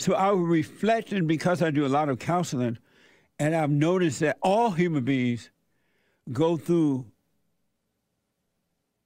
So 0.00 0.14
I 0.14 0.30
was 0.30 0.48
reflecting 0.48 1.26
because 1.26 1.60
I 1.60 1.70
do 1.70 1.84
a 1.84 1.88
lot 1.88 2.08
of 2.08 2.18
counseling, 2.18 2.78
and 3.38 3.54
I've 3.54 3.68
noticed 3.68 4.20
that 4.20 4.38
all 4.40 4.70
human 4.70 5.04
beings 5.04 5.50
go 6.32 6.56
through 6.56 7.04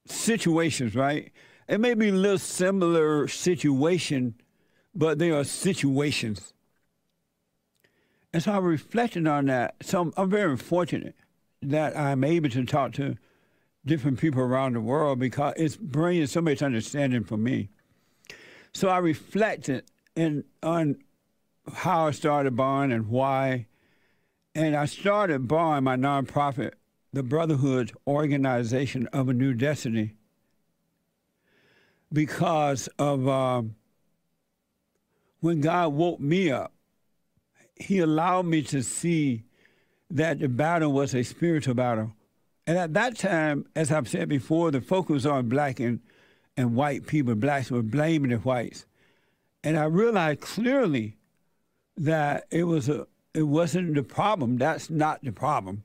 situations, 0.06 0.94
right? 0.94 1.32
It 1.66 1.80
may 1.80 1.94
be 1.94 2.10
a 2.10 2.12
little 2.12 2.38
similar 2.38 3.26
situation, 3.26 4.36
but 4.94 5.18
they 5.18 5.32
are 5.32 5.42
situations. 5.42 6.52
And 8.32 8.40
so 8.40 8.52
I 8.52 8.58
reflected 8.58 9.26
on 9.26 9.46
that. 9.46 9.74
So 9.82 10.00
I'm, 10.00 10.12
I'm 10.16 10.30
very 10.30 10.56
fortunate 10.56 11.16
that 11.61 11.98
I'm 11.98 12.22
able 12.22 12.50
to 12.50 12.64
talk 12.64 12.92
to 12.92 13.16
different 13.84 14.20
people 14.20 14.42
around 14.42 14.74
the 14.74 14.80
world 14.80 15.18
because 15.18 15.54
it's 15.56 15.74
bringing 15.74 16.29
so 16.29 16.40
much 16.40 16.62
understanding 16.62 17.24
for 17.24 17.36
me. 17.36 17.70
So 18.72 18.88
I 18.88 18.98
reflected 18.98 19.90
in, 20.16 20.44
on 20.62 20.96
how 21.72 22.08
I 22.08 22.10
started 22.10 22.56
Bond 22.56 22.92
and 22.92 23.09
why. 23.09 23.66
And 24.55 24.77
I 24.77 24.86
started 24.86 25.48
Bond, 25.48 25.84
my 25.84 25.96
nonprofit, 25.96 26.72
the 27.12 27.22
Brotherhood 27.22 27.92
Organization 28.06 29.08
of 29.08 29.28
a 29.28 29.32
New 29.32 29.55
Destiny, 29.55 30.14
because 32.12 32.88
of 32.98 33.27
um, 33.27 33.74
when 35.41 35.60
God 35.60 35.92
woke 35.92 36.20
me 36.20 36.50
up, 36.50 36.72
He 37.77 37.98
allowed 37.98 38.46
me 38.46 38.62
to 38.62 38.83
see 38.83 39.42
that 40.10 40.38
the 40.38 40.48
battle 40.48 40.92
was 40.92 41.14
a 41.14 41.24
spiritual 41.24 41.74
battle. 41.74 42.12
And 42.66 42.78
at 42.78 42.94
that 42.94 43.19
time, 43.19 43.66
as 43.74 43.91
I've 43.92 44.08
said 44.08 44.28
before, 44.28 44.70
the 44.70 44.80
focus 44.80 45.27
on 45.27 45.48
black 45.48 45.80
and, 45.80 46.00
and 46.56 46.74
white 46.74 47.06
people. 47.06 47.34
Blacks 47.34 47.70
were 47.70 47.83
blaming 47.83 48.30
the 48.30 48.36
whites. 48.38 48.86
And 49.64 49.78
I 49.78 49.84
realized 49.84 50.42
clearly 50.42 51.16
that 51.96 52.46
it 52.50 52.64
was 52.64 52.88
a 52.88 53.06
it 53.32 53.42
wasn't 53.42 53.95
the 53.95 54.02
problem. 54.02 54.58
That's 54.58 54.91
not 54.91 55.25
the 55.25 55.33
problem. 55.33 55.83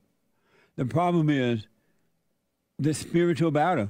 The 0.75 0.85
problem 0.85 1.29
is 1.29 1.65
the 2.77 2.93
spiritual 2.93 3.51
battle. 3.51 3.89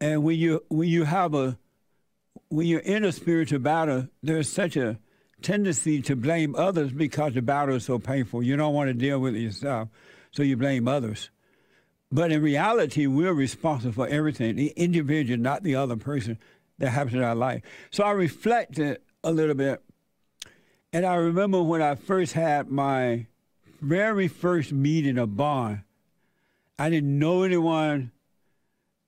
And 0.00 0.24
when 0.24 0.38
you 0.38 0.64
when 0.68 0.88
you 0.88 1.04
have 1.04 1.34
a 1.34 1.58
when 2.48 2.66
you're 2.66 2.80
in 2.80 3.04
a 3.04 3.12
spiritual 3.12 3.58
battle, 3.58 4.08
there's 4.22 4.48
such 4.48 4.76
a 4.76 4.98
tendency 5.42 6.00
to 6.00 6.16
blame 6.16 6.54
others 6.56 6.90
because 6.90 7.34
the 7.34 7.42
battle 7.42 7.76
is 7.76 7.84
so 7.84 7.98
painful. 7.98 8.42
You 8.42 8.56
don't 8.56 8.74
want 8.74 8.88
to 8.88 8.94
deal 8.94 9.18
with 9.18 9.36
it 9.36 9.40
yourself, 9.40 9.90
so 10.30 10.42
you 10.42 10.56
blame 10.56 10.88
others. 10.88 11.28
But 12.10 12.32
in 12.32 12.42
reality, 12.42 13.06
we're 13.06 13.34
responsible 13.34 13.92
for 13.92 14.08
everything, 14.08 14.56
the 14.56 14.72
individual, 14.76 15.38
not 15.38 15.62
the 15.62 15.74
other 15.74 15.96
person 15.96 16.38
that 16.78 16.90
happens 16.90 17.14
in 17.14 17.22
our 17.22 17.34
life. 17.34 17.62
So 17.90 18.04
I 18.04 18.10
reflected 18.12 18.98
a 19.22 19.32
little 19.32 19.54
bit 19.54 19.82
and 20.94 21.04
I 21.04 21.16
remember 21.16 21.60
when 21.60 21.82
I 21.82 21.96
first 21.96 22.34
had 22.34 22.70
my 22.70 23.26
very 23.80 24.28
first 24.28 24.72
meeting 24.72 25.18
of 25.18 25.36
Bond, 25.36 25.80
I 26.78 26.88
didn't 26.88 27.18
know 27.18 27.42
anyone. 27.42 28.12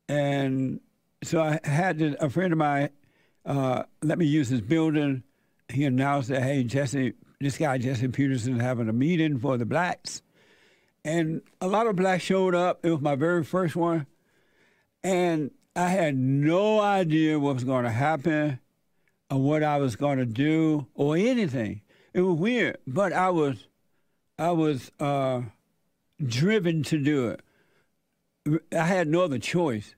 And 0.09 0.81
so 1.23 1.41
I 1.41 1.61
had 1.63 2.01
to, 2.01 2.25
a 2.25 2.29
friend 2.29 2.53
of 2.53 2.59
mine 2.59 2.91
uh, 3.45 3.85
let 4.03 4.19
me 4.19 4.27
use 4.27 4.49
his 4.49 4.61
building. 4.61 5.23
He 5.69 5.85
announced 5.85 6.29
that, 6.31 6.43
hey, 6.43 6.65
Jesse, 6.65 7.13
this 7.41 7.57
guy, 7.57 7.79
Jesse 7.79 8.09
Peterson, 8.09 8.57
is 8.57 8.63
having 8.63 8.89
a 8.89 8.93
meeting 8.93 9.39
for 9.39 9.57
the 9.57 9.65
blacks. 9.65 10.23
And 11.05 11.41
a 11.61 11.69
lot 11.69 11.87
of 11.87 11.95
blacks 11.95 12.25
showed 12.25 12.57
up. 12.57 12.85
It 12.85 12.91
was 12.91 13.01
my 13.01 13.15
very 13.15 13.45
first 13.45 13.77
one. 13.77 14.07
And 15.05 15.53
I 15.77 15.91
had 15.91 16.17
no 16.17 16.81
idea 16.81 17.39
what 17.39 17.55
was 17.55 17.65
going 17.65 17.85
to 17.85 17.91
happen 17.91 18.61
or 19.31 19.39
what 19.39 19.63
I 19.63 19.77
was 19.77 19.95
going 19.95 20.17
to 20.17 20.25
do 20.25 20.87
or 20.95 21.19
anything. 21.19 21.83
It 22.15 22.23
was 22.23 22.39
weird, 22.39 22.79
but 22.87 23.13
I 23.13 23.29
was, 23.29 23.69
I 24.39 24.53
was 24.53 24.91
uh, 24.99 25.43
driven 26.25 26.83
to 26.85 26.99
do 26.99 27.29
it. 27.29 28.63
I 28.73 28.87
had 28.87 29.07
no 29.07 29.23
other 29.23 29.39
choice. 29.39 29.95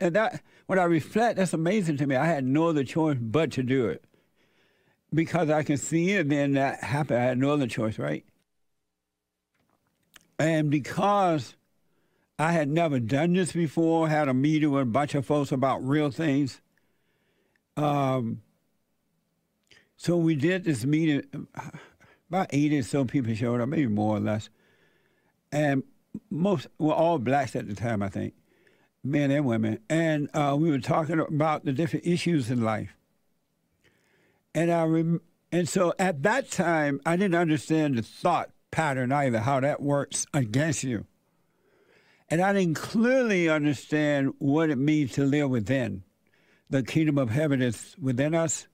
and 0.00 0.14
that, 0.14 0.40
when 0.66 0.78
I 0.78 0.84
reflect, 0.84 1.38
that's 1.38 1.52
amazing 1.52 1.96
to 1.96 2.06
me. 2.06 2.14
I 2.14 2.26
had 2.26 2.44
no 2.44 2.68
other 2.68 2.84
choice 2.84 3.18
but 3.20 3.50
to 3.52 3.64
do 3.64 3.88
it 3.88 4.04
because 5.12 5.50
I 5.50 5.64
can 5.64 5.76
see 5.76 6.12
it. 6.12 6.28
Then 6.28 6.52
that 6.52 6.84
happened. 6.84 7.18
I 7.18 7.24
had 7.24 7.38
no 7.38 7.50
other 7.50 7.66
choice, 7.66 7.98
right? 7.98 8.24
And 10.38 10.70
because 10.70 11.56
I 12.38 12.52
had 12.52 12.68
never 12.68 12.98
done 12.98 13.34
this 13.34 13.52
before, 13.52 14.08
had 14.08 14.28
a 14.28 14.34
meeting 14.34 14.70
with 14.70 14.82
a 14.82 14.86
bunch 14.86 15.14
of 15.14 15.24
folks 15.24 15.52
about 15.52 15.86
real 15.86 16.10
things. 16.10 16.60
Um, 17.76 18.42
so 19.96 20.16
we 20.16 20.34
did 20.34 20.64
this 20.64 20.84
meeting. 20.84 21.22
About 22.28 22.48
eighty 22.52 22.78
or 22.78 22.82
so 22.82 23.04
people 23.04 23.34
showed 23.34 23.60
up, 23.60 23.68
maybe 23.68 23.86
more 23.86 24.16
or 24.16 24.20
less, 24.20 24.48
and 25.52 25.84
most 26.30 26.66
were 26.78 26.94
all 26.94 27.18
blacks 27.18 27.54
at 27.54 27.68
the 27.68 27.74
time, 27.74 28.02
I 28.02 28.08
think, 28.08 28.34
men 29.04 29.30
and 29.30 29.44
women. 29.44 29.78
And 29.88 30.28
uh, 30.34 30.56
we 30.58 30.70
were 30.70 30.80
talking 30.80 31.20
about 31.20 31.64
the 31.64 31.72
different 31.72 32.06
issues 32.06 32.50
in 32.50 32.62
life. 32.62 32.96
And 34.54 34.72
I 34.72 34.84
rem- 34.84 35.20
and 35.52 35.68
so 35.68 35.92
at 35.98 36.22
that 36.24 36.50
time, 36.50 37.00
I 37.06 37.16
didn't 37.16 37.36
understand 37.36 37.96
the 37.96 38.02
thought 38.02 38.50
pattern 38.72 39.12
either, 39.12 39.40
how 39.40 39.60
that 39.60 39.80
works 39.80 40.26
against 40.34 40.82
you. 40.82 41.06
And 42.28 42.40
I 42.40 42.52
didn't 42.52 42.74
clearly 42.74 43.48
understand 43.48 44.34
what 44.38 44.70
it 44.70 44.78
means 44.78 45.12
to 45.12 45.24
live 45.24 45.50
within. 45.50 46.02
The 46.70 46.82
kingdom 46.82 47.18
of 47.18 47.30
heaven 47.30 47.60
is 47.60 47.94
within 48.00 48.34
us. 48.34 48.66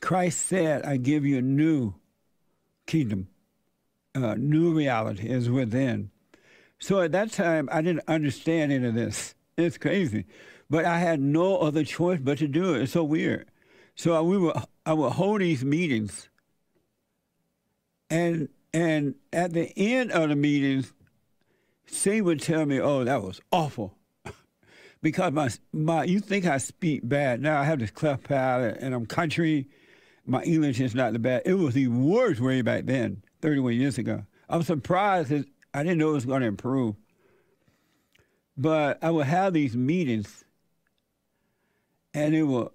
Christ 0.00 0.46
said, 0.46 0.84
I 0.84 0.96
give 0.96 1.24
you 1.24 1.38
a 1.38 1.42
new 1.42 1.94
kingdom, 2.86 3.28
a 4.14 4.36
new 4.36 4.74
reality 4.74 5.28
is 5.28 5.48
within. 5.48 6.10
So 6.78 7.00
at 7.00 7.12
that 7.12 7.32
time, 7.32 7.68
I 7.72 7.80
didn't 7.80 8.08
understand 8.08 8.72
any 8.72 8.88
of 8.88 8.94
this. 8.94 9.34
It's 9.56 9.78
crazy. 9.78 10.26
But 10.68 10.84
I 10.84 10.98
had 10.98 11.20
no 11.20 11.58
other 11.58 11.84
choice 11.84 12.20
but 12.22 12.38
to 12.38 12.48
do 12.48 12.74
it. 12.74 12.82
It's 12.82 12.92
so 12.92 13.04
weird. 13.04 13.48
So 13.94 14.20
we 14.24 14.36
were, 14.36 14.54
I 14.84 14.92
would 14.92 15.12
hold 15.12 15.40
these 15.40 15.64
meetings, 15.64 16.28
and 18.10 18.48
and 18.72 19.14
at 19.32 19.52
the 19.52 19.72
end 19.76 20.10
of 20.10 20.28
the 20.28 20.36
meetings, 20.36 20.92
she 21.86 22.20
would 22.20 22.40
tell 22.40 22.66
me, 22.66 22.80
"Oh, 22.80 23.04
that 23.04 23.22
was 23.22 23.40
awful," 23.52 23.96
because 25.02 25.32
my 25.32 25.50
my 25.72 26.04
you 26.04 26.20
think 26.20 26.46
I 26.46 26.58
speak 26.58 27.08
bad. 27.08 27.40
Now 27.40 27.60
I 27.60 27.64
have 27.64 27.78
this 27.78 27.90
cleft 27.90 28.24
palate, 28.24 28.78
and 28.80 28.94
I'm 28.94 29.06
country. 29.06 29.68
My 30.26 30.42
English 30.42 30.80
is 30.80 30.94
not 30.94 31.12
the 31.12 31.18
best. 31.18 31.46
It 31.46 31.54
was 31.54 31.74
the 31.74 31.88
worst 31.88 32.40
way 32.40 32.62
back 32.62 32.86
then, 32.86 33.22
31 33.42 33.74
years 33.74 33.98
ago. 33.98 34.24
I'm 34.48 34.62
surprised 34.62 35.28
that 35.28 35.46
I 35.74 35.82
didn't 35.82 35.98
know 35.98 36.10
it 36.10 36.14
was 36.14 36.24
going 36.24 36.40
to 36.40 36.46
improve. 36.46 36.94
But 38.56 39.02
I 39.02 39.10
would 39.10 39.26
have 39.26 39.52
these 39.52 39.76
meetings, 39.76 40.44
and 42.14 42.34
it 42.34 42.44
would, 42.44 42.68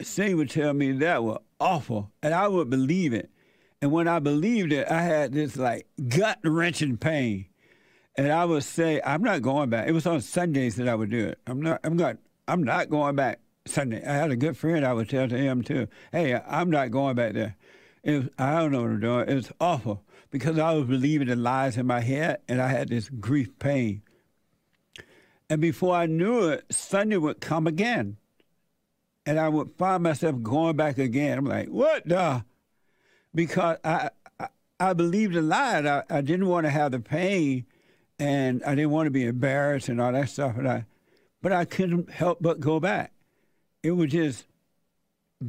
she 0.00 0.34
would 0.34 0.50
tell 0.50 0.74
me 0.74 0.92
that 0.92 1.22
was 1.22 1.40
awful, 1.60 2.10
and 2.22 2.34
I 2.34 2.48
would 2.48 2.68
believe 2.68 3.14
it. 3.14 3.30
And 3.80 3.92
when 3.92 4.08
I 4.08 4.18
believed 4.18 4.72
it, 4.72 4.90
I 4.90 5.02
had 5.02 5.32
this 5.32 5.56
like 5.56 5.86
gut 6.08 6.38
wrenching 6.44 6.96
pain. 6.96 7.46
And 8.16 8.30
I 8.30 8.44
would 8.44 8.64
say, 8.64 9.00
I'm 9.04 9.22
not 9.22 9.42
going 9.42 9.70
back. 9.70 9.88
It 9.88 9.92
was 9.92 10.06
on 10.06 10.20
Sundays 10.20 10.76
that 10.76 10.88
I 10.88 10.94
would 10.94 11.10
do 11.10 11.28
it. 11.28 11.38
I'm 11.46 11.62
not 11.62 11.80
I'm 11.82 11.96
not 11.96 12.18
I'm 12.46 12.62
not 12.62 12.90
going 12.90 13.16
back 13.16 13.40
Sunday. 13.66 14.04
I 14.04 14.14
had 14.14 14.30
a 14.30 14.36
good 14.36 14.56
friend 14.56 14.84
I 14.84 14.92
would 14.92 15.08
tell 15.08 15.28
to 15.28 15.36
him 15.36 15.62
too, 15.62 15.88
hey, 16.10 16.38
I'm 16.46 16.70
not 16.70 16.90
going 16.90 17.16
back 17.16 17.32
there. 17.32 17.56
Was, 18.04 18.28
I 18.38 18.58
don't 18.58 18.72
know 18.72 18.82
what 18.82 18.90
I'm 18.90 19.00
doing. 19.00 19.28
It 19.28 19.34
was 19.34 19.52
awful 19.60 20.02
because 20.30 20.58
I 20.58 20.72
was 20.72 20.86
believing 20.86 21.28
the 21.28 21.36
lies 21.36 21.76
in 21.76 21.86
my 21.86 22.00
head 22.00 22.40
and 22.48 22.60
I 22.60 22.68
had 22.68 22.88
this 22.88 23.08
grief 23.08 23.58
pain. 23.58 24.02
And 25.48 25.60
before 25.60 25.94
I 25.94 26.06
knew 26.06 26.48
it, 26.48 26.64
Sunday 26.70 27.16
would 27.16 27.40
come 27.40 27.66
again. 27.66 28.16
And 29.24 29.38
I 29.38 29.48
would 29.48 29.70
find 29.78 30.02
myself 30.02 30.42
going 30.42 30.76
back 30.76 30.98
again. 30.98 31.38
I'm 31.38 31.44
like, 31.44 31.68
what 31.68 32.08
the? 32.08 32.44
Because 33.34 33.76
I, 33.84 34.10
I, 34.40 34.48
I 34.80 34.92
believed 34.94 35.34
the 35.34 35.42
lie. 35.42 35.78
I, 35.78 36.02
I 36.10 36.20
didn't 36.22 36.48
want 36.48 36.66
to 36.66 36.70
have 36.70 36.90
the 36.90 36.98
pain 36.98 37.66
and 38.18 38.62
I 38.64 38.74
didn't 38.74 38.90
want 38.90 39.06
to 39.06 39.10
be 39.10 39.24
embarrassed 39.24 39.88
and 39.88 40.00
all 40.00 40.12
that 40.12 40.28
stuff. 40.28 40.56
And 40.56 40.68
I, 40.68 40.86
but 41.40 41.52
I 41.52 41.64
couldn't 41.64 42.10
help 42.10 42.38
but 42.40 42.60
go 42.60 42.80
back 42.80 43.12
it 43.82 43.92
was 43.92 44.10
just 44.10 44.46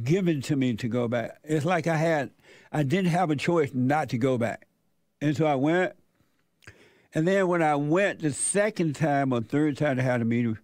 given 0.02 0.42
to 0.42 0.56
me 0.56 0.74
to 0.74 0.88
go 0.88 1.06
back. 1.08 1.38
It's 1.44 1.64
like 1.64 1.86
I 1.86 1.96
had, 1.96 2.30
I 2.72 2.82
didn't 2.82 3.10
have 3.10 3.30
a 3.30 3.36
choice 3.36 3.70
not 3.72 4.08
to 4.10 4.18
go 4.18 4.36
back. 4.36 4.66
And 5.20 5.36
so 5.36 5.46
I 5.46 5.54
went. 5.54 5.94
And 7.14 7.28
then 7.28 7.46
when 7.46 7.62
I 7.62 7.76
went 7.76 8.20
the 8.20 8.32
second 8.32 8.96
time 8.96 9.32
or 9.32 9.40
third 9.40 9.78
time 9.78 9.96
to 9.96 10.02
have 10.02 10.20
a 10.20 10.24
meeting, 10.24 10.58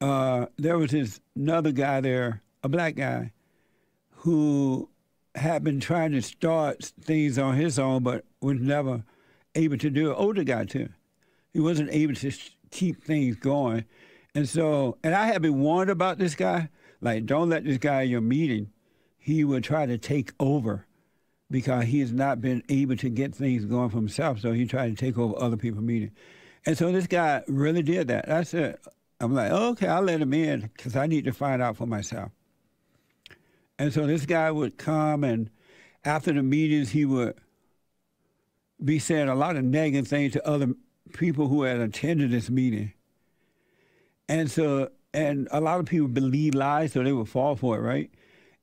uh, 0.00 0.46
there 0.56 0.78
was 0.78 0.90
this 0.90 1.20
another 1.34 1.70
guy 1.70 2.00
there, 2.00 2.42
a 2.62 2.68
black 2.68 2.94
guy, 2.94 3.32
who 4.10 4.88
had 5.34 5.62
been 5.62 5.80
trying 5.80 6.12
to 6.12 6.22
start 6.22 6.82
things 7.02 7.38
on 7.38 7.56
his 7.56 7.78
own, 7.78 8.02
but 8.02 8.24
was 8.40 8.58
never 8.58 9.04
able 9.54 9.76
to 9.76 9.90
do 9.90 10.10
it. 10.10 10.14
Older 10.14 10.44
guy 10.44 10.64
too. 10.64 10.88
He 11.56 11.62
wasn't 11.62 11.88
able 11.90 12.14
to 12.16 12.30
keep 12.70 13.02
things 13.02 13.36
going. 13.36 13.86
And 14.34 14.46
so, 14.46 14.98
and 15.02 15.14
I 15.14 15.28
had 15.28 15.40
been 15.40 15.58
warned 15.58 15.88
about 15.88 16.18
this 16.18 16.34
guy, 16.34 16.68
like, 17.00 17.24
don't 17.24 17.48
let 17.48 17.64
this 17.64 17.78
guy 17.78 18.02
in 18.02 18.10
your 18.10 18.20
meeting. 18.20 18.72
he 19.16 19.42
would 19.42 19.64
try 19.64 19.86
to 19.86 19.96
take 19.96 20.34
over 20.38 20.86
because 21.50 21.86
he 21.86 22.00
has 22.00 22.12
not 22.12 22.42
been 22.42 22.62
able 22.68 22.94
to 22.98 23.08
get 23.08 23.34
things 23.34 23.64
going 23.64 23.88
for 23.88 23.96
himself. 23.96 24.38
So 24.38 24.52
he 24.52 24.66
tried 24.66 24.94
to 24.94 24.94
take 24.94 25.16
over 25.16 25.34
other 25.38 25.56
people's 25.56 25.82
meetings. 25.82 26.12
And 26.66 26.76
so 26.76 26.92
this 26.92 27.06
guy 27.06 27.42
really 27.48 27.82
did 27.82 28.08
that. 28.08 28.30
I 28.30 28.42
said, 28.42 28.76
I'm 29.18 29.34
like, 29.34 29.50
okay, 29.50 29.88
I'll 29.88 30.02
let 30.02 30.20
him 30.20 30.34
in 30.34 30.70
because 30.76 30.94
I 30.94 31.06
need 31.06 31.24
to 31.24 31.32
find 31.32 31.62
out 31.62 31.78
for 31.78 31.86
myself. 31.86 32.32
And 33.78 33.94
so 33.94 34.06
this 34.06 34.26
guy 34.26 34.50
would 34.50 34.76
come, 34.76 35.24
and 35.24 35.48
after 36.04 36.34
the 36.34 36.42
meetings, 36.42 36.90
he 36.90 37.06
would 37.06 37.34
be 38.84 38.98
saying 38.98 39.30
a 39.30 39.34
lot 39.34 39.56
of 39.56 39.64
negative 39.64 40.06
things 40.06 40.34
to 40.34 40.46
other 40.46 40.74
people 41.12 41.48
who 41.48 41.62
had 41.62 41.78
attended 41.78 42.30
this 42.30 42.50
meeting. 42.50 42.92
And 44.28 44.50
so, 44.50 44.90
and 45.14 45.48
a 45.50 45.60
lot 45.60 45.80
of 45.80 45.86
people 45.86 46.08
believe 46.08 46.54
lies, 46.54 46.92
so 46.92 47.02
they 47.02 47.12
would 47.12 47.28
fall 47.28 47.56
for 47.56 47.78
it, 47.78 47.80
right? 47.80 48.10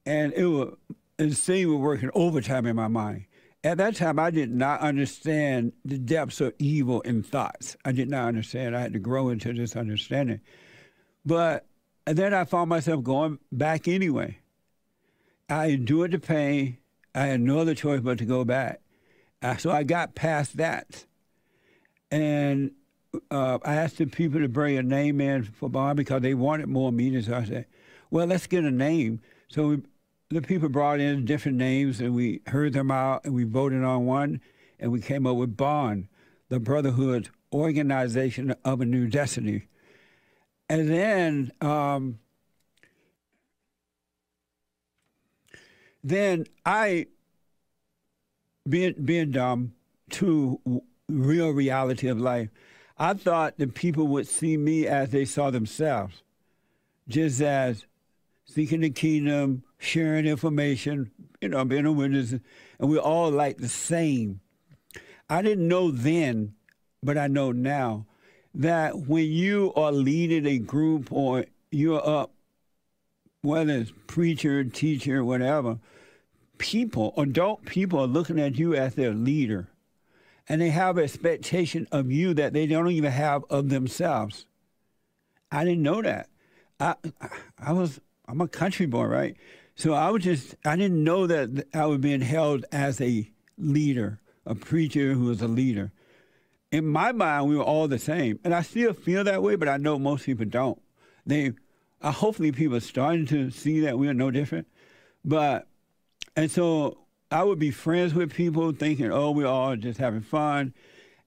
And 0.06 0.34
it 0.34 0.74
and 1.19 1.36
see, 1.36 1.66
were 1.66 1.78
working 1.78 2.10
overtime 2.13 2.66
in 2.66 2.75
my 2.75 2.88
mind. 2.88 3.25
At 3.63 3.78
that 3.78 3.95
time, 3.95 4.19
I 4.19 4.30
did 4.30 4.51
not 4.51 4.81
understand 4.81 5.72
the 5.86 5.98
depths 5.98 6.42
of 6.42 6.54
evil 6.60 7.00
in 7.01 7.24
thoughts. 7.24 7.78
I 7.86 7.94
did 7.94 8.10
not 8.10 8.28
understand. 8.28 8.75
I 8.75 8.81
had 8.81 8.94
to 8.94 9.00
grow 9.00 9.30
into 9.30 9.54
this 9.54 9.75
understanding. 9.75 10.42
But 11.25 11.66
then 12.06 12.34
I 12.34 12.44
found 12.44 12.69
myself 12.69 13.04
going 13.04 13.40
back 13.51 13.88
anyway. 13.88 14.40
I 15.50 15.68
endured 15.68 16.12
the 16.12 16.19
pain. 16.19 16.78
I 17.16 17.28
had 17.28 17.42
no 17.42 17.60
other 17.60 17.75
choice 17.75 18.01
but 18.01 18.18
to 18.18 18.25
go 18.25 18.44
back. 18.44 18.81
Uh, 19.42 19.56
so 19.56 19.72
I 19.72 19.84
got 19.84 20.16
past 20.16 20.57
that. 20.57 21.06
And 22.13 22.74
uh, 23.31 23.57
I 23.65 23.74
asked 23.74 23.98
the 23.98 24.06
people 24.06 24.39
to 24.39 24.48
bring 24.48 24.77
a 24.77 24.83
name 24.83 25.19
in 25.19 25.42
for 25.42 25.68
bond 25.68 25.98
because 25.98 26.21
they 26.21 26.36
wanted 26.36 26.68
more 26.68 26.92
meetings. 26.92 27.25
So 27.25 27.33
I 27.33 27.44
said, 27.44 27.65
well, 28.12 28.27
let's 28.27 28.45
get 28.45 28.63
a 28.63 28.69
name. 28.69 29.19
So 29.48 29.68
we, 29.69 29.81
the 30.30 30.44
people 30.44 30.69
brought 30.69 31.00
in 31.00 31.25
different 31.25 31.57
names 31.57 32.00
and 32.00 32.13
we 32.13 32.42
heard 32.45 32.74
them 32.74 32.92
out 32.92 33.25
and 33.25 33.33
we 33.33 33.45
voted 33.45 33.83
on 33.83 34.06
one 34.06 34.42
and 34.80 34.92
we 34.92 35.01
came 35.01 35.25
up 35.25 35.38
with 35.38 35.57
Bond, 35.57 36.07
the 36.50 36.60
Brotherhood 36.60 37.30
Organization 37.51 38.54
of 38.63 38.80
a 38.80 38.86
New 38.86 39.07
Destiny. 39.07 39.63
And 40.69 40.88
then 40.88 41.51
um, 41.62 42.19
then 46.04 46.45
I 46.63 47.07
being 48.69 48.94
being 49.04 49.31
dumb 49.31 49.74
to 50.12 50.83
real 51.10 51.50
reality 51.50 52.08
of 52.08 52.20
life. 52.20 52.50
I 52.98 53.14
thought 53.14 53.58
that 53.58 53.74
people 53.74 54.08
would 54.08 54.28
see 54.28 54.58
me 54.58 54.88
as 54.88 55.10
they 55.10 55.26
saw 55.26 55.50
themselves, 55.50 56.24
just 57.08 57.42
as 57.42 57.86
seeking 58.46 58.82
the 58.82 58.90
kingdom, 58.90 59.64
sharing 59.78 60.26
information, 60.26 61.12
you 61.42 61.50
know, 61.50 61.66
being 61.66 61.86
a 61.86 61.92
witness, 61.92 62.32
and 62.32 62.42
we're 62.80 63.00
all 63.00 63.32
like 63.32 63.58
the 63.58 63.70
same. 63.70 64.42
I 65.30 65.42
didn't 65.42 65.68
know 65.68 65.92
then, 65.92 66.54
but 67.02 67.18
I 67.18 67.28
know 67.28 67.52
now 67.52 68.06
that 68.54 68.96
when 69.08 69.32
you 69.32 69.74
are 69.76 69.92
leading 69.92 70.46
a 70.46 70.60
group 70.60 71.12
or 71.12 71.46
you're 71.72 72.08
up, 72.08 72.34
whether 73.42 73.74
it's 73.74 73.92
preacher, 74.08 74.64
teacher, 74.64 75.24
whatever, 75.24 75.80
people, 76.58 77.14
adult 77.18 77.66
people 77.66 78.00
are 78.00 78.08
looking 78.08 78.40
at 78.40 78.58
you 78.58 78.76
as 78.76 78.96
their 78.96 79.14
leader. 79.14 79.68
And 80.50 80.62
they 80.62 80.69
have 80.69 80.98
expectation 80.98 81.88
of 81.92 82.12
you 82.12 82.34
that 82.34 82.54
they 82.54 82.68
don't 82.68 82.92
even 82.92 83.12
have 83.12 83.44
of 83.50 83.69
themselves. 83.69 84.45
I 85.51 85.63
didn't 85.63 85.84
know 85.84 86.01
that. 86.01 86.30
I 86.80 86.95
I 87.57 87.72
was 87.72 88.00
I'm 88.28 88.42
a 88.42 88.48
country 88.48 88.86
boy, 88.86 89.06
right? 89.06 89.38
So 89.75 89.94
I 89.94 90.10
was 90.10 90.24
just 90.24 90.56
I 90.66 90.75
didn't 90.75 91.04
know 91.04 91.28
that 91.28 91.68
I 91.74 91.86
was 91.86 92.00
being 92.00 92.22
held 92.22 92.66
as 92.72 93.00
a 93.00 93.30
leader, 93.57 94.19
a 94.45 94.56
preacher 94.56 95.13
who 95.13 95.25
was 95.25 95.42
a 95.42 95.48
leader 95.48 95.92
in 96.74 96.88
my 96.88 97.12
mind, 97.12 97.48
we 97.48 97.56
were 97.56 97.63
all 97.63 97.88
the 97.88 98.00
same, 98.00 98.40
and 98.44 98.54
I 98.54 98.63
still 98.63 98.94
feel 98.94 99.24
that 99.25 99.44
way. 99.44 99.56
But 99.56 99.69
I 99.69 99.78
know 99.78 100.00
most 100.00 100.25
people 100.25 100.45
don't. 100.45 100.81
They, 101.24 101.54
uh, 102.01 102.12
hopefully, 102.12 102.51
people 102.51 102.75
are 102.75 102.81
starting 102.81 103.28
to 103.28 103.51
see 103.51 103.81
that 103.81 104.00
we 104.00 104.07
are 104.10 104.13
no 104.13 104.31
different. 104.31 104.68
But, 105.24 105.68
and 106.36 106.50
so 106.50 107.03
I 107.33 107.44
would 107.44 107.59
be 107.59 107.71
friends 107.71 108.13
with 108.13 108.33
people, 108.33 108.71
thinking, 108.71 109.12
"Oh, 109.12 109.31
we're 109.31 109.47
all 109.47 109.75
just 109.75 110.00
having 110.00 110.21
fun," 110.21 110.74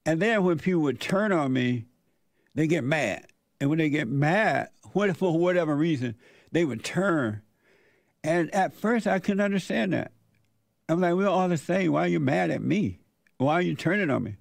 and 0.04 0.20
then 0.20 0.44
when 0.44 0.58
people 0.58 0.82
would 0.82 1.00
turn 1.00 1.32
on 1.32 1.52
me, 1.52 1.86
they 2.54 2.66
get 2.66 2.84
mad, 2.84 3.26
and 3.60 3.68
when 3.68 3.78
they 3.78 3.90
get 3.90 4.08
mad, 4.08 4.70
what 4.92 5.14
for 5.16 5.38
whatever 5.38 5.76
reason, 5.76 6.14
they 6.52 6.64
would 6.64 6.84
turn. 6.84 7.42
And 8.24 8.52
at 8.54 8.72
first, 8.72 9.06
I 9.06 9.18
couldn't 9.18 9.40
understand 9.40 9.92
that. 9.92 10.12
I'm 10.88 11.00
like, 11.00 11.14
we're 11.14 11.28
all 11.28 11.48
the 11.48 11.56
same. 11.56 11.92
Why 11.92 12.04
are 12.04 12.08
you 12.08 12.20
mad 12.20 12.50
at 12.50 12.62
me? 12.62 13.00
Why 13.38 13.54
are 13.54 13.62
you 13.62 13.74
turning 13.74 14.10
on 14.10 14.22
me? 14.22 14.36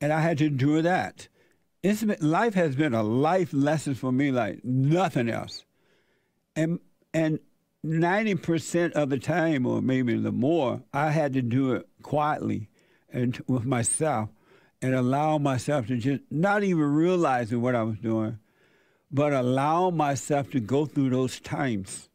and 0.00 0.12
I 0.12 0.20
had 0.20 0.38
to 0.38 0.46
endure 0.46 0.82
that. 0.82 1.28
It's 1.82 2.02
been, 2.02 2.16
life 2.20 2.54
has 2.54 2.76
been 2.76 2.94
a 2.94 3.02
life 3.02 3.52
lesson 3.52 3.94
for 3.94 4.12
me 4.12 4.30
like 4.30 4.64
nothing 4.64 5.28
else. 5.28 5.64
And 6.56 6.80
and 7.14 7.40
90% 7.88 8.92
of 8.92 9.10
the 9.10 9.18
time, 9.18 9.66
or 9.66 9.80
maybe 9.80 10.16
the 10.16 10.32
more, 10.32 10.82
I 10.92 11.10
had 11.10 11.32
to 11.34 11.42
do 11.42 11.72
it 11.72 11.88
quietly 12.02 12.68
and 13.10 13.42
with 13.46 13.64
myself 13.64 14.28
and 14.80 14.94
allow 14.94 15.38
myself 15.38 15.86
to 15.88 15.96
just 15.96 16.22
not 16.30 16.62
even 16.62 16.94
realizing 16.94 17.60
what 17.60 17.74
I 17.74 17.82
was 17.82 17.98
doing, 17.98 18.38
but 19.10 19.32
allow 19.32 19.90
myself 19.90 20.50
to 20.52 20.60
go 20.60 20.86
through 20.86 21.10
those 21.10 21.40
times. 21.40 22.08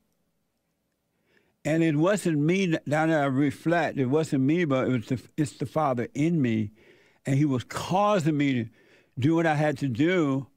And 1.66 1.84
it 1.84 1.96
wasn't 1.96 2.40
me, 2.40 2.78
now 2.86 3.06
that 3.06 3.22
I 3.22 3.26
reflect, 3.26 3.98
it 3.98 4.08
wasn't 4.08 4.44
me, 4.44 4.66
but 4.66 4.88
it 4.88 4.92
was 4.92 5.06
the, 5.08 5.22
it's 5.38 5.54
the 5.54 5.66
Father 5.66 6.08
in 6.14 6.42
me 6.42 6.72
and 7.26 7.38
he 7.38 7.46
was 7.46 7.64
causing 7.64 8.38
me 8.38 8.54
to 8.54 8.70
do 9.18 9.36
what 9.36 9.46
I 9.46 9.56
had 9.56 9.78
to 9.80 9.88
do 9.88 10.48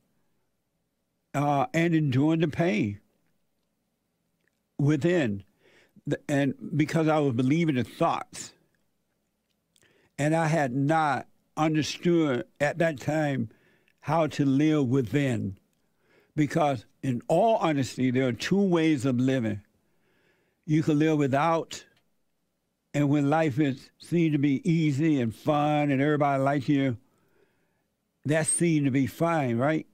uh, 1.34 1.66
and 1.72 1.94
enduring 1.94 2.40
the 2.40 2.48
pain 2.48 3.00
within. 4.78 5.44
And 6.28 6.54
because 6.76 7.08
I 7.08 7.18
was 7.18 7.34
believing 7.34 7.76
in 7.76 7.84
thoughts, 7.84 8.52
and 10.18 10.34
I 10.34 10.46
had 10.46 10.74
not 10.74 11.26
understood 11.56 12.44
at 12.60 12.78
that 12.78 13.00
time 13.00 13.50
how 14.00 14.26
to 14.28 14.44
live 14.44 14.86
within. 14.86 15.58
Because, 16.34 16.84
in 17.02 17.22
all 17.28 17.56
honesty, 17.56 18.10
there 18.10 18.28
are 18.28 18.32
two 18.32 18.60
ways 18.60 19.04
of 19.04 19.18
living. 19.18 19.62
You 20.66 20.82
can 20.82 20.98
live 20.98 21.18
without 21.18 21.84
and 22.96 23.10
when 23.10 23.28
life 23.28 23.60
is 23.60 23.90
seen 23.98 24.32
to 24.32 24.38
be 24.38 24.66
easy 24.66 25.20
and 25.20 25.34
fun 25.34 25.90
and 25.90 26.00
everybody 26.00 26.42
likes 26.42 26.66
you, 26.66 26.96
that's 28.24 28.48
seen 28.48 28.84
to 28.84 28.90
be 28.90 29.06
fine, 29.06 29.58
right? 29.58 29.86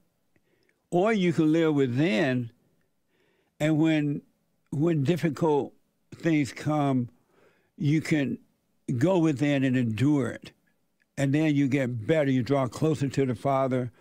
Or 0.89 1.11
you 1.11 1.33
can 1.33 1.51
live 1.51 1.75
within, 1.75 2.51
and 3.59 3.77
when 3.77 4.21
when 4.73 5.03
difficult 5.03 5.73
things 6.15 6.51
come, 6.51 7.09
you 7.77 8.01
can 8.01 8.39
go 8.97 9.17
within 9.17 9.63
and 9.63 9.77
endure 9.77 10.29
it, 10.29 10.51
and 11.17 11.33
then 11.33 11.55
you 11.55 11.67
get 11.67 12.07
better. 12.07 12.29
You 12.29 12.43
draw 12.43 12.67
closer 12.67 13.07
to 13.07 13.25
the 13.25 13.35
Father. 13.35 13.91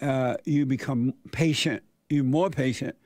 Uh, 0.00 0.36
you 0.44 0.66
become 0.66 1.14
patient. 1.32 1.82
You're 2.08 2.24
more 2.24 2.50
patient, 2.50 2.96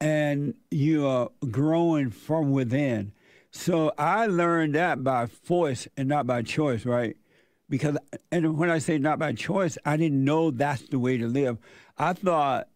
and 0.00 0.54
you 0.70 1.06
are 1.06 1.30
growing 1.50 2.10
from 2.10 2.52
within. 2.52 3.12
So 3.50 3.92
I 3.98 4.26
learned 4.26 4.74
that 4.76 5.02
by 5.02 5.26
force 5.26 5.88
and 5.96 6.08
not 6.08 6.26
by 6.26 6.42
choice, 6.42 6.86
right? 6.86 7.16
Because, 7.68 7.96
and 8.30 8.56
when 8.56 8.70
I 8.70 8.78
say 8.78 8.98
not 8.98 9.18
by 9.18 9.32
choice, 9.32 9.76
I 9.84 9.96
didn't 9.96 10.24
know 10.24 10.50
that's 10.50 10.82
the 10.82 10.98
way 10.98 11.18
to 11.18 11.26
live. 11.26 11.58
I 11.98 12.12
thought, 12.12 12.68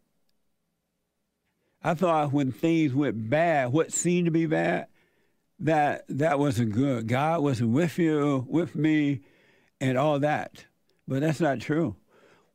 I 1.87 1.93
thought 1.93 2.33
when 2.33 2.50
things 2.50 2.95
went 2.95 3.29
bad, 3.29 3.71
what 3.71 3.93
seemed 3.93 4.25
to 4.25 4.31
be 4.31 4.47
bad, 4.47 4.87
that 5.61 6.07
that 6.09 6.38
wasn't 6.38 6.73
good. 6.73 7.07
God 7.07 7.43
wasn't 7.43 7.71
with 7.71 7.99
you, 7.99 8.47
with 8.49 8.75
me, 8.75 9.21
and 9.81 9.99
all 9.99 10.19
that. 10.21 10.64
But 11.07 11.21
that's 11.21 11.41
not 11.41 11.61
true. 11.61 11.95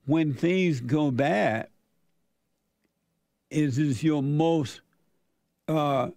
When 0.06 0.34
things 0.34 0.82
go 0.82 1.12
bad, 1.12 1.68
it 3.52 3.78
is 3.78 4.04
your 4.04 4.24
most, 4.24 4.82
uh, 5.68 6.10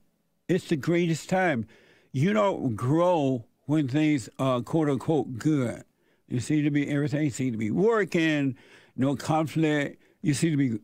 it's 0.49 0.69
the 0.69 0.77
greatest 0.77 1.29
time 1.29 1.67
you 2.13 2.33
don't 2.33 2.75
grow 2.77 3.45
when 3.67 3.89
things 3.89 4.31
are 4.39 4.63
quote 4.63 4.89
unquote 4.89 5.39
good. 5.39 5.85
You 6.29 6.41
seem 6.41 6.65
to 6.65 6.71
be 6.71 6.89
everything 6.89 7.31
seems 7.31 7.53
to 7.53 7.59
be 7.59 7.71
working, 7.71 8.57
no 8.97 9.17
conflict. 9.17 10.03
You 10.23 10.33
seem 10.33 10.53
to 10.53 10.57
be 10.57 10.79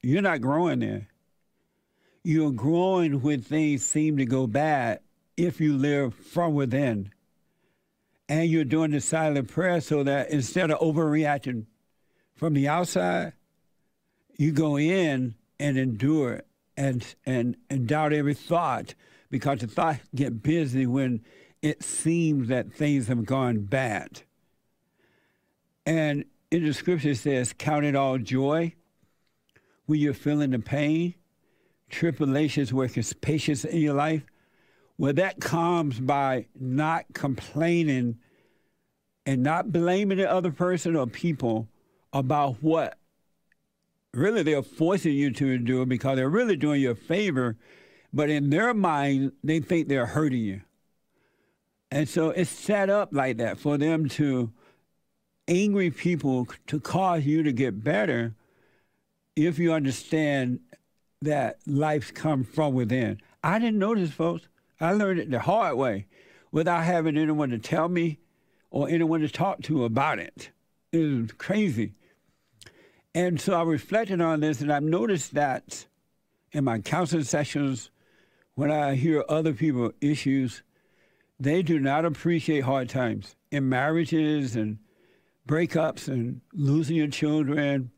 you're 0.00 0.22
not 0.22 0.40
growing 0.40 0.78
there. 0.78 1.08
You're 2.28 2.52
growing 2.52 3.22
when 3.22 3.40
things 3.40 3.82
seem 3.82 4.18
to 4.18 4.26
go 4.26 4.46
bad 4.46 5.00
if 5.38 5.62
you 5.62 5.78
live 5.78 6.14
from 6.14 6.52
within. 6.52 7.10
And 8.28 8.50
you're 8.50 8.66
doing 8.66 8.90
the 8.90 9.00
silent 9.00 9.48
prayer 9.48 9.80
so 9.80 10.02
that 10.02 10.28
instead 10.28 10.70
of 10.70 10.78
overreacting 10.80 11.64
from 12.34 12.52
the 12.52 12.68
outside, 12.68 13.32
you 14.36 14.52
go 14.52 14.76
in 14.76 15.36
and 15.58 15.78
endure 15.78 16.42
and 16.76 17.14
and 17.24 17.56
and 17.70 17.88
doubt 17.88 18.12
every 18.12 18.34
thought 18.34 18.94
because 19.30 19.60
the 19.60 19.66
thoughts 19.66 20.00
get 20.14 20.42
busy 20.42 20.84
when 20.84 21.24
it 21.62 21.82
seems 21.82 22.48
that 22.48 22.70
things 22.70 23.08
have 23.08 23.24
gone 23.24 23.60
bad. 23.60 24.20
And 25.86 26.26
in 26.50 26.62
the 26.62 26.74
scripture 26.74 27.12
it 27.12 27.16
says, 27.16 27.54
Count 27.54 27.86
it 27.86 27.96
all 27.96 28.18
joy 28.18 28.74
when 29.86 29.98
you're 29.98 30.12
feeling 30.12 30.50
the 30.50 30.58
pain, 30.58 31.14
tribulations, 31.88 32.72
working 32.72 33.02
patience 33.20 33.64
in 33.64 33.80
your 33.80 33.94
life. 33.94 34.22
Well, 34.96 35.12
that 35.12 35.40
comes 35.40 36.00
by 36.00 36.46
not 36.58 37.06
complaining 37.14 38.18
and 39.26 39.42
not 39.42 39.72
blaming 39.72 40.18
the 40.18 40.30
other 40.30 40.50
person 40.50 40.96
or 40.96 41.06
people 41.06 41.68
about 42.12 42.62
what 42.62 42.98
really 44.14 44.42
they're 44.42 44.62
forcing 44.62 45.12
you 45.12 45.30
to 45.32 45.58
do 45.58 45.84
because 45.86 46.16
they're 46.16 46.28
really 46.28 46.56
doing 46.56 46.80
you 46.80 46.90
a 46.90 46.94
favor, 46.94 47.56
but 48.12 48.30
in 48.30 48.50
their 48.50 48.74
mind, 48.74 49.32
they 49.44 49.60
think 49.60 49.88
they're 49.88 50.06
hurting 50.06 50.42
you. 50.42 50.62
And 51.90 52.08
so 52.08 52.30
it's 52.30 52.50
set 52.50 52.90
up 52.90 53.10
like 53.12 53.38
that 53.38 53.58
for 53.58 53.78
them 53.78 54.08
to 54.10 54.52
angry 55.46 55.90
people 55.90 56.46
to 56.66 56.80
cause 56.80 57.24
you 57.24 57.42
to 57.42 57.52
get 57.52 57.82
better 57.82 58.34
if 59.36 59.58
you 59.58 59.72
understand 59.72 60.60
that 61.22 61.58
life's 61.66 62.10
come 62.10 62.44
from 62.44 62.74
within. 62.74 63.20
I 63.42 63.58
didn't 63.58 63.78
know 63.78 63.94
this, 63.94 64.10
folks. 64.10 64.48
I 64.80 64.92
learned 64.92 65.20
it 65.20 65.30
the 65.30 65.40
hard 65.40 65.76
way 65.76 66.06
without 66.52 66.84
having 66.84 67.16
anyone 67.16 67.50
to 67.50 67.58
tell 67.58 67.88
me 67.88 68.18
or 68.70 68.88
anyone 68.88 69.20
to 69.20 69.28
talk 69.28 69.62
to 69.62 69.84
about 69.84 70.18
it. 70.18 70.50
It 70.92 70.98
was 70.98 71.32
crazy. 71.32 71.94
And 73.14 73.40
so 73.40 73.54
I 73.54 73.62
reflected 73.62 74.20
on 74.20 74.40
this 74.40 74.60
and 74.60 74.72
I've 74.72 74.82
noticed 74.82 75.34
that 75.34 75.86
in 76.52 76.64
my 76.64 76.78
counseling 76.78 77.24
sessions, 77.24 77.90
when 78.54 78.70
I 78.70 78.94
hear 78.94 79.24
other 79.28 79.52
people 79.52 79.92
issues, 80.00 80.62
they 81.40 81.62
do 81.62 81.78
not 81.78 82.04
appreciate 82.04 82.60
hard 82.60 82.88
times 82.88 83.36
in 83.50 83.68
marriages 83.68 84.56
and 84.56 84.78
breakups 85.46 86.08
and 86.08 86.40
losing 86.52 86.96
your 86.96 87.08
children 87.08 87.90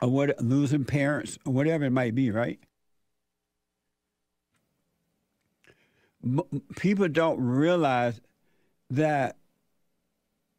or 0.00 0.08
what 0.08 0.42
losing 0.42 0.84
parents 0.84 1.38
or 1.44 1.52
whatever 1.52 1.84
it 1.84 1.90
might 1.90 2.14
be, 2.14 2.30
right? 2.30 2.58
people 6.76 7.08
don't 7.08 7.40
realize 7.40 8.20
that 8.90 9.36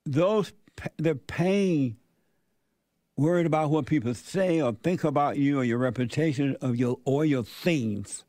those 0.06 0.54
the 0.98 1.16
pain 1.16 1.98
worried 3.18 3.46
about 3.46 3.70
what 3.70 3.86
people 3.86 4.14
say 4.14 4.62
or 4.62 4.72
think 4.72 5.04
about 5.04 5.38
you 5.38 5.60
or 5.60 5.64
your 5.64 5.78
reputation 5.78 6.56
of 6.62 6.78
your 6.78 6.98
or 7.04 7.26
your 7.26 7.44
things 7.44 8.24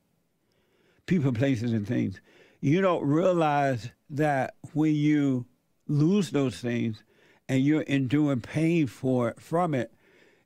people 1.07 1.33
places 1.33 1.73
and 1.73 1.87
things 1.87 2.21
you 2.61 2.81
don't 2.81 3.05
realize 3.05 3.91
that 4.09 4.55
when 4.73 4.95
you 4.95 5.47
lose 5.87 6.31
those 6.31 6.59
things 6.59 7.05
and 7.49 7.63
you're 7.63 7.83
enduring 7.83 8.41
pain 8.41 8.87
for 8.87 9.35
from 9.39 9.75
it 9.75 9.93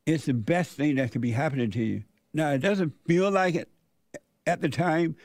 it's 0.06 0.26
the 0.26 0.34
best 0.34 0.72
thing 0.72 0.96
that 0.96 1.12
could 1.12 1.20
be 1.20 1.32
happening 1.32 1.70
to 1.70 1.82
you 1.82 2.02
now 2.32 2.50
it 2.50 2.58
doesn't 2.58 2.92
feel 3.06 3.30
like 3.30 3.54
it 3.54 3.68
at 4.46 4.60
the 4.60 4.68
time 4.68 5.16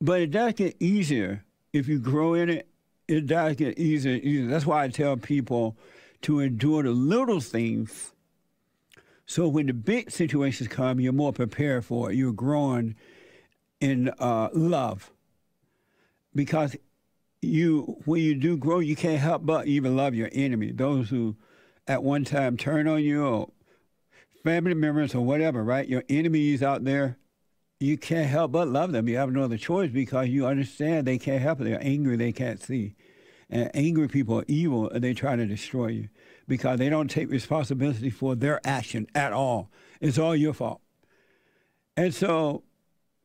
but 0.00 0.20
it 0.20 0.30
does 0.30 0.54
get 0.54 0.76
easier 0.80 1.44
if 1.72 1.88
you 1.88 1.98
grow 1.98 2.34
in 2.34 2.48
it. 2.48 2.68
It 3.06 3.26
does 3.26 3.56
get 3.56 3.78
easier. 3.78 4.14
easier. 4.14 4.46
That's 4.46 4.66
why 4.66 4.84
I 4.84 4.88
tell 4.88 5.16
people 5.16 5.76
to 6.22 6.40
endure 6.40 6.82
the 6.82 6.90
little 6.90 7.40
things. 7.40 8.12
So 9.26 9.48
when 9.48 9.66
the 9.66 9.72
big 9.72 10.10
situations 10.10 10.68
come, 10.68 11.00
you're 11.00 11.12
more 11.12 11.32
prepared 11.32 11.84
for 11.84 12.10
it. 12.10 12.16
You're 12.16 12.32
growing 12.32 12.96
in 13.80 14.10
uh, 14.18 14.48
love, 14.52 15.12
because 16.34 16.76
you 17.40 17.98
when 18.04 18.22
you 18.22 18.34
do 18.34 18.56
grow, 18.56 18.80
you 18.80 18.96
can't 18.96 19.20
help 19.20 19.46
but 19.46 19.66
even 19.66 19.96
love 19.96 20.14
your 20.14 20.28
enemy. 20.32 20.72
Those 20.72 21.10
who 21.10 21.36
at 21.86 22.02
one 22.02 22.24
time 22.24 22.56
turn 22.56 22.88
on 22.88 23.02
you, 23.02 23.24
or 23.24 23.50
family 24.48 24.74
members, 24.74 25.14
or 25.14 25.24
whatever. 25.24 25.62
Right, 25.62 25.88
your 25.88 26.04
enemies 26.08 26.62
out 26.62 26.84
there 26.84 27.18
you 27.80 27.96
can't 27.96 28.28
help 28.28 28.52
but 28.52 28.68
love 28.68 28.92
them. 28.92 29.08
You 29.08 29.16
have 29.18 29.30
no 29.30 29.42
other 29.42 29.56
choice 29.56 29.90
because 29.90 30.28
you 30.28 30.46
understand 30.46 31.06
they 31.06 31.18
can't 31.18 31.42
help 31.42 31.60
it. 31.60 31.64
They're 31.64 31.84
angry, 31.84 32.16
they 32.16 32.32
can't 32.32 32.60
see. 32.60 32.96
And 33.50 33.70
angry 33.72 34.08
people 34.08 34.40
are 34.40 34.44
evil 34.48 34.90
and 34.90 35.02
they 35.02 35.14
try 35.14 35.36
to 35.36 35.46
destroy 35.46 35.88
you 35.88 36.08
because 36.46 36.78
they 36.78 36.88
don't 36.88 37.08
take 37.08 37.30
responsibility 37.30 38.10
for 38.10 38.34
their 38.34 38.60
action 38.66 39.06
at 39.14 39.32
all. 39.32 39.70
It's 40.00 40.18
all 40.18 40.34
your 40.34 40.52
fault. 40.52 40.80
And 41.96 42.12
so 42.12 42.64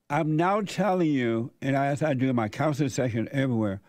I'm 0.10 0.36
now 0.36 0.62
telling 0.62 1.10
you, 1.10 1.52
and 1.62 1.76
as 1.76 2.04
I 2.04 2.14
do 2.14 2.30
in 2.30 2.36
my 2.36 2.48
counseling 2.48 2.90
session 2.90 3.28
everywhere, 3.32 3.82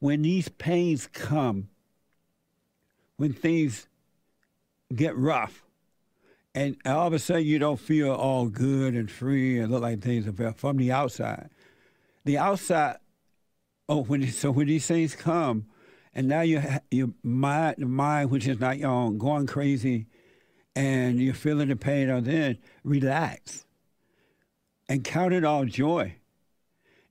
when 0.00 0.22
these 0.22 0.48
pains 0.48 1.06
come, 1.06 1.68
when 3.16 3.32
things 3.32 3.88
get 4.94 5.16
rough, 5.16 5.64
and 6.54 6.76
all 6.84 7.06
of 7.06 7.12
a 7.12 7.18
sudden 7.18 7.44
you 7.44 7.58
don't 7.58 7.78
feel 7.78 8.12
all 8.12 8.46
good 8.46 8.94
and 8.94 9.10
free 9.10 9.58
and 9.58 9.70
look 9.70 9.82
like 9.82 10.00
things 10.00 10.26
are 10.26 10.52
from 10.52 10.76
the 10.76 10.90
outside. 10.90 11.50
The 12.24 12.38
outside, 12.38 12.96
oh, 13.88 14.02
when 14.02 14.26
so 14.30 14.50
when 14.50 14.66
these 14.66 14.86
things 14.86 15.14
come, 15.14 15.66
and 16.12 16.28
now 16.28 16.40
you 16.40 16.62
your 16.90 17.10
mind, 17.22 17.78
mind 17.78 18.30
which 18.30 18.46
is 18.46 18.58
not 18.58 18.78
your 18.78 18.90
own, 18.90 19.18
going 19.18 19.46
crazy, 19.46 20.06
and 20.74 21.20
you're 21.20 21.34
feeling 21.34 21.68
the 21.68 21.76
pain, 21.76 22.10
or 22.10 22.20
then 22.20 22.58
relax, 22.84 23.64
and 24.88 25.04
count 25.04 25.32
it 25.32 25.44
all 25.44 25.64
joy. 25.64 26.16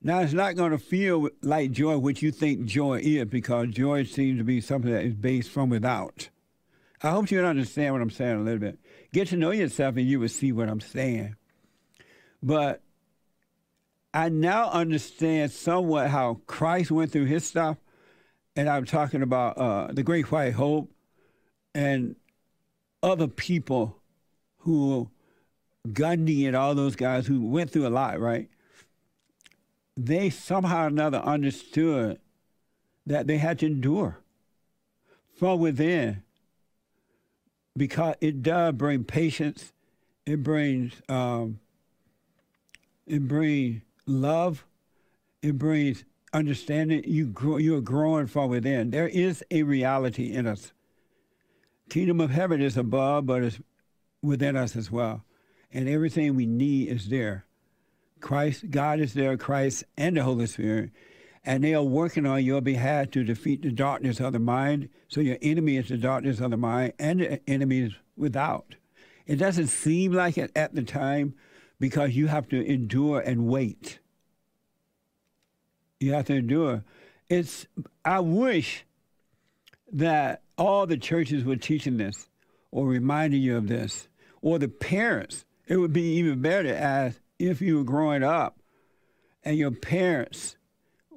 Now 0.02 0.20
it's 0.20 0.32
not 0.32 0.56
going 0.56 0.70
to 0.70 0.78
feel 0.78 1.28
like 1.42 1.72
joy, 1.72 1.98
which 1.98 2.22
you 2.22 2.30
think 2.30 2.64
joy 2.64 3.00
is, 3.02 3.26
because 3.26 3.68
joy 3.68 4.04
seems 4.04 4.38
to 4.38 4.44
be 4.44 4.60
something 4.60 4.92
that 4.92 5.04
is 5.04 5.14
based 5.14 5.50
from 5.50 5.70
without. 5.70 6.28
I 7.02 7.10
hope 7.10 7.30
you 7.30 7.40
understand 7.40 7.94
what 7.94 8.02
I'm 8.02 8.10
saying 8.10 8.36
a 8.36 8.42
little 8.42 8.58
bit 8.58 8.78
get 9.12 9.28
to 9.28 9.36
know 9.36 9.50
yourself 9.50 9.96
and 9.96 10.06
you 10.06 10.20
will 10.20 10.28
see 10.28 10.52
what 10.52 10.68
I'm 10.68 10.80
saying. 10.80 11.36
But 12.42 12.82
I 14.12 14.28
now 14.28 14.70
understand 14.70 15.52
somewhat 15.52 16.10
how 16.10 16.40
Christ 16.46 16.90
went 16.90 17.12
through 17.12 17.26
his 17.26 17.44
stuff. 17.44 17.76
And 18.56 18.68
I'm 18.68 18.84
talking 18.84 19.22
about 19.22 19.58
uh, 19.58 19.88
the 19.92 20.02
Great 20.02 20.30
White 20.32 20.54
Hope 20.54 20.90
and 21.74 22.16
other 23.02 23.28
people 23.28 23.96
who, 24.58 25.10
Gandhi 25.92 26.46
and 26.46 26.56
all 26.56 26.74
those 26.74 26.96
guys 26.96 27.26
who 27.26 27.46
went 27.46 27.70
through 27.70 27.86
a 27.86 27.88
lot, 27.88 28.20
right? 28.20 28.48
They 29.96 30.30
somehow 30.30 30.84
or 30.84 30.88
another 30.88 31.18
understood 31.18 32.18
that 33.06 33.26
they 33.26 33.38
had 33.38 33.60
to 33.60 33.66
endure 33.66 34.18
from 35.38 35.60
within 35.60 36.22
because 37.80 38.14
it 38.20 38.42
does 38.42 38.74
bring 38.74 39.04
patience. 39.04 39.72
It 40.26 40.42
brings 40.42 40.92
um, 41.08 41.60
it 43.06 43.26
brings 43.26 43.80
love. 44.04 44.66
It 45.40 45.56
brings 45.56 46.04
understanding. 46.34 47.04
You 47.06 47.24
grow, 47.24 47.56
you 47.56 47.74
are 47.76 47.80
growing 47.80 48.26
from 48.26 48.50
within. 48.50 48.90
There 48.90 49.08
is 49.08 49.42
a 49.50 49.62
reality 49.62 50.30
in 50.30 50.46
us. 50.46 50.72
Kingdom 51.88 52.20
of 52.20 52.28
heaven 52.28 52.60
is 52.60 52.76
above, 52.76 53.24
but 53.24 53.44
it's 53.44 53.60
within 54.20 54.56
us 54.56 54.76
as 54.76 54.90
well, 54.90 55.24
and 55.72 55.88
everything 55.88 56.34
we 56.34 56.44
need 56.44 56.88
is 56.88 57.08
there. 57.08 57.46
Christ, 58.20 58.70
God 58.70 59.00
is 59.00 59.14
there. 59.14 59.38
Christ 59.38 59.84
and 59.96 60.18
the 60.18 60.22
Holy 60.22 60.46
Spirit 60.46 60.90
and 61.44 61.64
they 61.64 61.74
are 61.74 61.82
working 61.82 62.26
on 62.26 62.44
your 62.44 62.60
behalf 62.60 63.10
to 63.12 63.24
defeat 63.24 63.62
the 63.62 63.70
darkness 63.70 64.20
of 64.20 64.32
the 64.32 64.38
mind. 64.38 64.88
So 65.08 65.20
your 65.20 65.38
enemy 65.40 65.76
is 65.76 65.88
the 65.88 65.96
darkness 65.96 66.40
of 66.40 66.50
the 66.50 66.56
mind, 66.56 66.92
and 66.98 67.20
the 67.20 67.40
enemy 67.48 67.80
is 67.80 67.92
without. 68.16 68.74
It 69.26 69.36
doesn't 69.36 69.68
seem 69.68 70.12
like 70.12 70.36
it 70.36 70.50
at 70.54 70.74
the 70.74 70.82
time 70.82 71.34
because 71.78 72.16
you 72.16 72.26
have 72.26 72.48
to 72.48 72.64
endure 72.64 73.20
and 73.20 73.46
wait. 73.46 74.00
You 75.98 76.12
have 76.14 76.26
to 76.26 76.34
endure. 76.34 76.84
It's. 77.28 77.66
I 78.04 78.20
wish 78.20 78.84
that 79.92 80.42
all 80.58 80.86
the 80.86 80.96
churches 80.96 81.44
were 81.44 81.56
teaching 81.56 81.96
this 81.96 82.28
or 82.70 82.86
reminding 82.86 83.42
you 83.42 83.56
of 83.56 83.66
this, 83.66 84.08
or 84.42 84.58
the 84.58 84.68
parents. 84.68 85.44
It 85.66 85.76
would 85.76 85.92
be 85.92 86.14
even 86.14 86.40
better 86.40 86.74
as 86.74 87.20
if 87.38 87.60
you 87.60 87.78
were 87.78 87.84
growing 87.84 88.22
up 88.22 88.60
and 89.44 89.56
your 89.56 89.70
parents 89.70 90.56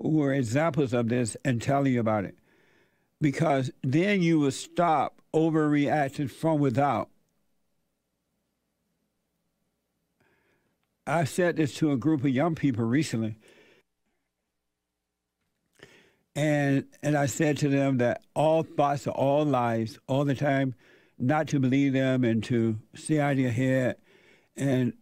were 0.09 0.33
examples 0.33 0.93
of 0.93 1.09
this 1.09 1.37
and 1.45 1.61
tell 1.61 1.87
you 1.87 1.99
about 1.99 2.25
it. 2.25 2.37
Because 3.21 3.71
then 3.81 4.21
you 4.21 4.39
will 4.39 4.51
stop 4.51 5.21
overreacting 5.33 6.29
from 6.29 6.59
without. 6.59 7.09
I 11.07 11.23
said 11.23 11.57
this 11.57 11.73
to 11.75 11.91
a 11.91 11.97
group 11.97 12.23
of 12.23 12.29
young 12.29 12.55
people 12.55 12.85
recently. 12.85 13.37
And 16.35 16.85
and 17.01 17.15
I 17.15 17.27
said 17.27 17.57
to 17.57 17.69
them 17.69 17.97
that 17.99 18.23
all 18.33 18.63
thoughts 18.63 19.05
are 19.07 19.11
all 19.11 19.45
lies 19.45 19.99
all 20.07 20.25
the 20.25 20.35
time, 20.35 20.73
not 21.19 21.47
to 21.49 21.59
believe 21.59 21.93
them 21.93 22.23
and 22.23 22.43
to 22.45 22.79
see 22.95 23.19
out 23.19 23.33
of 23.33 23.39
your 23.39 23.51
head 23.51 23.97
and 24.57 24.93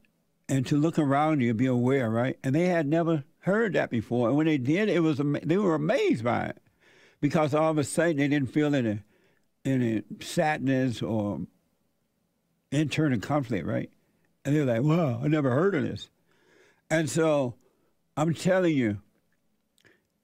and 0.50 0.68
to 0.68 0.78
look 0.78 1.00
around 1.00 1.42
you, 1.42 1.54
be 1.54 1.68
aware, 1.68 2.10
right? 2.10 2.38
And 2.44 2.54
they 2.54 2.66
had 2.66 2.86
never 2.86 3.24
heard 3.42 3.74
that 3.74 3.90
before. 3.90 4.30
And 4.30 4.38
when 4.38 4.48
they 4.48 4.58
did, 4.58 4.90
it 4.90 5.02
was 5.02 5.22
they 5.44 5.58
were 5.58 5.76
amazed 5.76 6.24
by 6.24 6.46
it 6.46 6.58
because 7.20 7.54
all 7.54 7.72
of 7.72 7.78
a 7.78 7.84
sudden 7.84 8.18
they 8.18 8.28
didn't 8.28 8.54
feel 8.54 8.74
any 8.74 9.00
any 9.66 10.04
sadness 10.20 11.02
or 11.02 11.42
internal 12.72 13.20
conflict, 13.20 13.66
right? 13.66 13.92
And 14.44 14.56
they're 14.56 14.66
like, 14.66 14.84
"Wow, 14.84 15.22
I 15.24 15.28
never 15.28 15.52
heard 15.52 15.76
of 15.76 15.84
this." 15.84 16.10
And 16.90 17.10
so, 17.10 17.56
I'm 18.18 18.34
telling 18.34 18.76
you 18.76 19.00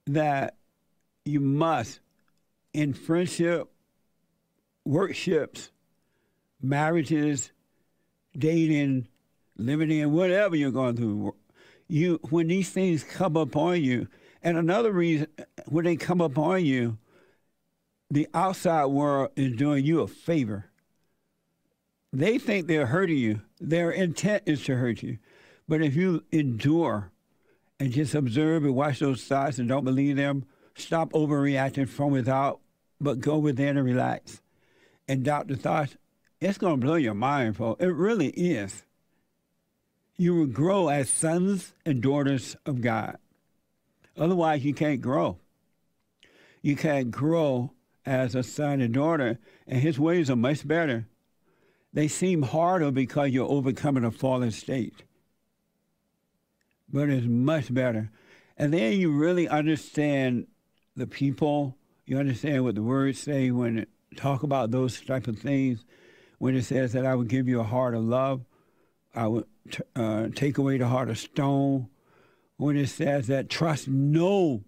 that 0.06 0.56
you 1.24 1.40
must, 1.40 2.00
in 2.72 2.94
friendship, 2.94 3.70
workships, 4.84 5.70
marriages, 6.60 7.52
dating, 8.36 9.06
living 9.56 9.90
in 9.90 10.12
whatever 10.12 10.56
you're 10.56 10.70
going 10.70 10.96
through, 10.96 11.34
you 11.88 12.20
when 12.30 12.48
these 12.48 12.70
things 12.70 13.02
come 13.02 13.36
upon 13.36 13.82
you, 13.82 14.08
and 14.42 14.56
another 14.56 14.92
reason 14.92 15.26
when 15.66 15.84
they 15.84 15.96
come 15.96 16.20
upon 16.20 16.64
you, 16.64 16.98
the 18.10 18.28
outside 18.32 18.86
world 18.86 19.30
is 19.36 19.56
doing 19.56 19.84
you 19.84 20.00
a 20.00 20.06
favor. 20.06 20.66
They 22.12 22.38
think 22.38 22.66
they're 22.66 22.86
hurting 22.86 23.18
you. 23.18 23.42
Their 23.60 23.90
intent 23.90 24.44
is 24.46 24.64
to 24.64 24.76
hurt 24.76 25.02
you. 25.02 25.18
But 25.68 25.82
if 25.82 25.94
you 25.94 26.24
endure 26.32 27.10
and 27.78 27.92
just 27.92 28.14
observe 28.14 28.64
and 28.64 28.74
watch 28.74 29.00
those 29.00 29.24
thoughts 29.24 29.58
and 29.58 29.68
don't 29.68 29.84
believe 29.84 30.16
them, 30.16 30.46
stop 30.74 31.12
overreacting 31.12 31.88
from 31.88 32.10
without, 32.10 32.60
but 33.00 33.20
go 33.20 33.36
within 33.38 33.76
and 33.76 33.86
relax 33.86 34.40
and 35.06 35.24
doubt 35.24 35.48
the 35.48 35.56
thoughts, 35.56 35.96
it's 36.40 36.58
going 36.58 36.80
to 36.80 36.86
blow 36.86 36.94
your 36.94 37.14
mind, 37.14 37.56
folks. 37.56 37.82
It 37.82 37.88
really 37.88 38.28
is 38.28 38.84
you 40.18 40.34
will 40.34 40.46
grow 40.46 40.88
as 40.88 41.08
sons 41.08 41.72
and 41.86 42.02
daughters 42.02 42.56
of 42.66 42.80
God. 42.80 43.16
Otherwise, 44.16 44.64
you 44.64 44.74
can't 44.74 45.00
grow. 45.00 45.38
You 46.60 46.74
can't 46.74 47.12
grow 47.12 47.72
as 48.04 48.34
a 48.34 48.42
son 48.42 48.80
and 48.80 48.92
daughter, 48.92 49.38
and 49.66 49.80
his 49.80 49.98
ways 49.98 50.28
are 50.28 50.36
much 50.36 50.66
better. 50.66 51.06
They 51.92 52.08
seem 52.08 52.42
harder 52.42 52.90
because 52.90 53.30
you're 53.30 53.48
overcoming 53.48 54.04
a 54.04 54.10
fallen 54.10 54.50
state. 54.50 55.04
But 56.92 57.10
it's 57.10 57.26
much 57.26 57.72
better. 57.72 58.10
And 58.56 58.74
then 58.74 58.94
you 58.94 59.12
really 59.12 59.48
understand 59.48 60.48
the 60.96 61.06
people. 61.06 61.76
You 62.06 62.18
understand 62.18 62.64
what 62.64 62.74
the 62.74 62.82
words 62.82 63.20
say 63.20 63.52
when 63.52 63.78
it 63.78 63.88
talk 64.16 64.42
about 64.42 64.72
those 64.72 65.00
type 65.00 65.28
of 65.28 65.38
things. 65.38 65.84
When 66.38 66.56
it 66.56 66.64
says 66.64 66.92
that 66.92 67.06
I 67.06 67.14
will 67.14 67.24
give 67.24 67.48
you 67.48 67.60
a 67.60 67.64
heart 67.64 67.94
of 67.94 68.04
love, 68.04 68.44
I 69.14 69.26
t- 69.26 69.44
uh, 69.96 70.28
take 70.34 70.58
away 70.58 70.78
the 70.78 70.88
heart 70.88 71.10
of 71.10 71.18
stone. 71.18 71.88
When 72.56 72.76
it 72.76 72.88
says 72.88 73.28
that 73.28 73.48
trust 73.48 73.86
no 73.86 74.64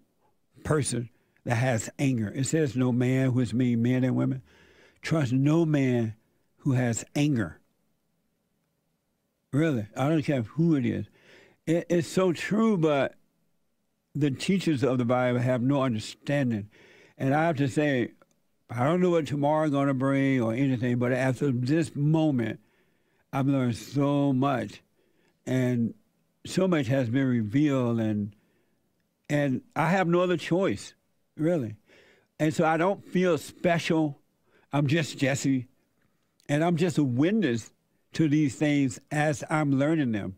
person 0.63 1.09
that 1.43 1.55
has 1.55 1.89
anger, 1.99 2.31
it 2.33 2.45
says 2.45 2.75
no 2.75 2.91
man, 2.91 3.33
which 3.33 3.53
means 3.53 3.81
men 3.81 4.03
and 4.03 4.15
women. 4.15 4.41
Trust 5.01 5.33
no 5.33 5.65
man 5.65 6.15
who 6.57 6.73
has 6.73 7.03
anger. 7.15 7.59
Really, 9.51 9.87
I 9.97 10.07
don't 10.07 10.23
care 10.23 10.43
who 10.43 10.75
it 10.75 10.85
is. 10.85 11.07
It, 11.65 11.87
it's 11.89 12.07
so 12.07 12.31
true, 12.31 12.77
but 12.77 13.15
the 14.15 14.31
teachers 14.31 14.83
of 14.83 14.97
the 14.97 15.05
Bible 15.05 15.39
have 15.39 15.61
no 15.61 15.83
understanding. 15.83 16.69
And 17.17 17.33
I 17.33 17.45
have 17.45 17.57
to 17.57 17.67
say, 17.67 18.11
I 18.69 18.85
don't 18.85 19.01
know 19.01 19.09
what 19.09 19.27
tomorrow 19.27 19.65
is 19.65 19.71
going 19.71 19.87
to 19.87 19.93
bring 19.93 20.41
or 20.41 20.53
anything, 20.53 20.97
but 20.97 21.11
after 21.11 21.51
this 21.51 21.93
moment, 21.95 22.61
I've 23.33 23.47
learned 23.47 23.75
so 23.75 24.33
much, 24.33 24.81
and 25.45 25.93
so 26.45 26.67
much 26.67 26.87
has 26.87 27.09
been 27.09 27.27
revealed, 27.27 27.99
and 27.99 28.35
and 29.29 29.61
I 29.75 29.89
have 29.89 30.07
no 30.07 30.21
other 30.21 30.37
choice, 30.37 30.93
really. 31.37 31.75
And 32.39 32.53
so 32.53 32.65
I 32.65 32.77
don't 32.77 33.05
feel 33.05 33.37
special. 33.37 34.19
I'm 34.73 34.87
just 34.87 35.17
Jesse, 35.17 35.67
and 36.49 36.63
I'm 36.63 36.75
just 36.75 36.97
a 36.97 37.03
witness 37.03 37.71
to 38.13 38.27
these 38.27 38.55
things 38.55 38.99
as 39.11 39.43
I'm 39.49 39.77
learning 39.77 40.11
them. 40.11 40.35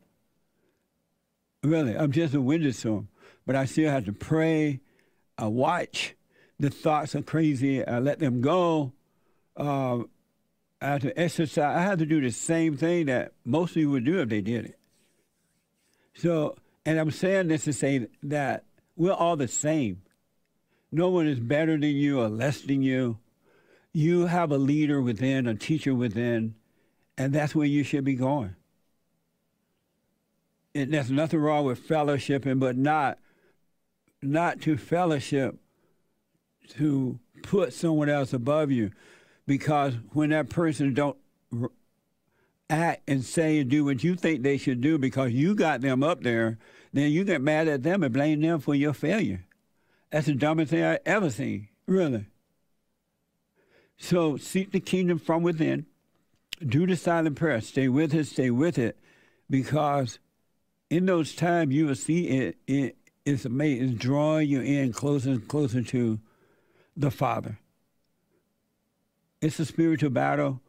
Really, 1.63 1.97
I'm 1.97 2.11
just 2.11 2.33
a 2.33 2.41
witness 2.41 2.81
to 2.81 2.89
them. 2.89 3.07
But 3.45 3.55
I 3.55 3.65
still 3.65 3.89
have 3.89 4.05
to 4.05 4.13
pray, 4.13 4.81
I 5.37 5.47
watch. 5.47 6.15
The 6.59 6.69
thoughts 6.69 7.15
are 7.15 7.21
crazy. 7.21 7.85
I 7.85 7.99
let 7.99 8.19
them 8.19 8.41
go. 8.41 8.93
Uh, 9.57 9.99
I 10.81 10.87
have 10.87 11.01
to 11.01 11.19
exercise. 11.19 11.75
I 11.77 11.81
had 11.81 11.99
to 11.99 12.05
do 12.05 12.21
the 12.21 12.31
same 12.31 12.77
thing 12.77 13.07
that 13.07 13.33
most 13.45 13.73
people 13.73 13.93
would 13.93 14.05
do 14.05 14.19
if 14.21 14.29
they 14.29 14.41
did 14.41 14.65
it. 14.65 14.79
So, 16.15 16.55
and 16.85 16.99
I'm 16.99 17.11
saying 17.11 17.47
this 17.47 17.63
to 17.65 17.73
say 17.73 18.07
that 18.23 18.65
we're 18.95 19.13
all 19.13 19.35
the 19.35 19.47
same. 19.47 20.01
No 20.91 21.09
one 21.09 21.27
is 21.27 21.39
better 21.39 21.73
than 21.73 21.95
you 21.95 22.19
or 22.19 22.29
less 22.29 22.61
than 22.61 22.81
you. 22.81 23.17
You 23.93 24.27
have 24.27 24.51
a 24.51 24.57
leader 24.57 25.01
within, 25.01 25.47
a 25.47 25.55
teacher 25.55 25.93
within, 25.93 26.55
and 27.17 27.33
that's 27.33 27.55
where 27.55 27.67
you 27.67 27.83
should 27.83 28.03
be 28.03 28.15
going. 28.15 28.55
And 30.75 30.93
there's 30.93 31.11
nothing 31.11 31.39
wrong 31.39 31.65
with 31.65 31.87
fellowshipping, 31.87 32.59
but 32.59 32.77
not 32.77 33.19
not 34.21 34.61
to 34.61 34.77
fellowship 34.77 35.57
to 36.69 37.19
put 37.43 37.73
someone 37.73 38.09
else 38.09 38.33
above 38.33 38.71
you 38.71 38.91
because 39.45 39.95
when 40.13 40.29
that 40.29 40.49
person 40.49 40.93
don't 40.93 41.17
act 42.69 43.03
and 43.07 43.23
say 43.23 43.59
and 43.59 43.69
do 43.69 43.85
what 43.85 44.03
you 44.03 44.15
think 44.15 44.41
they 44.41 44.57
should 44.57 44.81
do 44.81 44.97
because 44.97 45.31
you 45.31 45.55
got 45.55 45.81
them 45.81 46.03
up 46.03 46.23
there, 46.23 46.57
then 46.91 47.11
you 47.11 47.23
get 47.23 47.41
mad 47.41 47.67
at 47.67 47.83
them 47.83 48.03
and 48.03 48.13
blame 48.13 48.41
them 48.41 48.59
for 48.59 48.75
your 48.75 48.93
failure. 48.93 49.45
That's 50.11 50.27
the 50.27 50.33
dumbest 50.33 50.71
thing 50.71 50.83
I 50.83 50.99
ever 51.05 51.29
seen, 51.29 51.69
really. 51.87 52.25
So 53.97 54.37
seek 54.37 54.71
the 54.71 54.79
kingdom 54.79 55.17
from 55.17 55.43
within. 55.43 55.85
Do 56.63 56.85
the 56.85 56.95
silent 56.95 57.35
prayer. 57.35 57.61
Stay 57.61 57.87
with 57.87 58.13
it. 58.13 58.25
Stay 58.25 58.51
with 58.51 58.77
it, 58.77 58.97
because 59.49 60.19
in 60.89 61.05
those 61.05 61.33
times 61.35 61.73
you 61.73 61.87
will 61.87 61.95
see 61.95 62.27
it. 62.27 62.57
it 62.67 62.95
it's 63.25 63.45
amazing. 63.45 63.89
It's 63.89 63.99
drawing 63.99 64.49
you 64.49 64.61
in 64.61 64.91
closer 64.93 65.31
and 65.31 65.47
closer 65.47 65.81
to 65.81 66.19
the 66.95 67.09
Father. 67.09 67.57
It's 69.41 69.59
a 69.59 69.65
spiritual 69.65 70.09
battle 70.09 70.61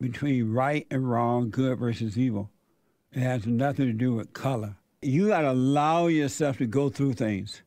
between 0.00 0.52
right 0.52 0.86
and 0.90 1.10
wrong, 1.10 1.50
good 1.50 1.78
versus 1.78 2.18
evil. 2.18 2.50
It 3.12 3.20
has 3.20 3.46
nothing 3.46 3.86
to 3.86 3.92
do 3.92 4.14
with 4.14 4.32
color. 4.32 4.76
You 5.02 5.28
got 5.28 5.42
to 5.42 5.50
allow 5.50 6.06
yourself 6.06 6.58
to 6.58 6.66
go 6.66 6.88
through 6.88 7.14
things. 7.14 7.62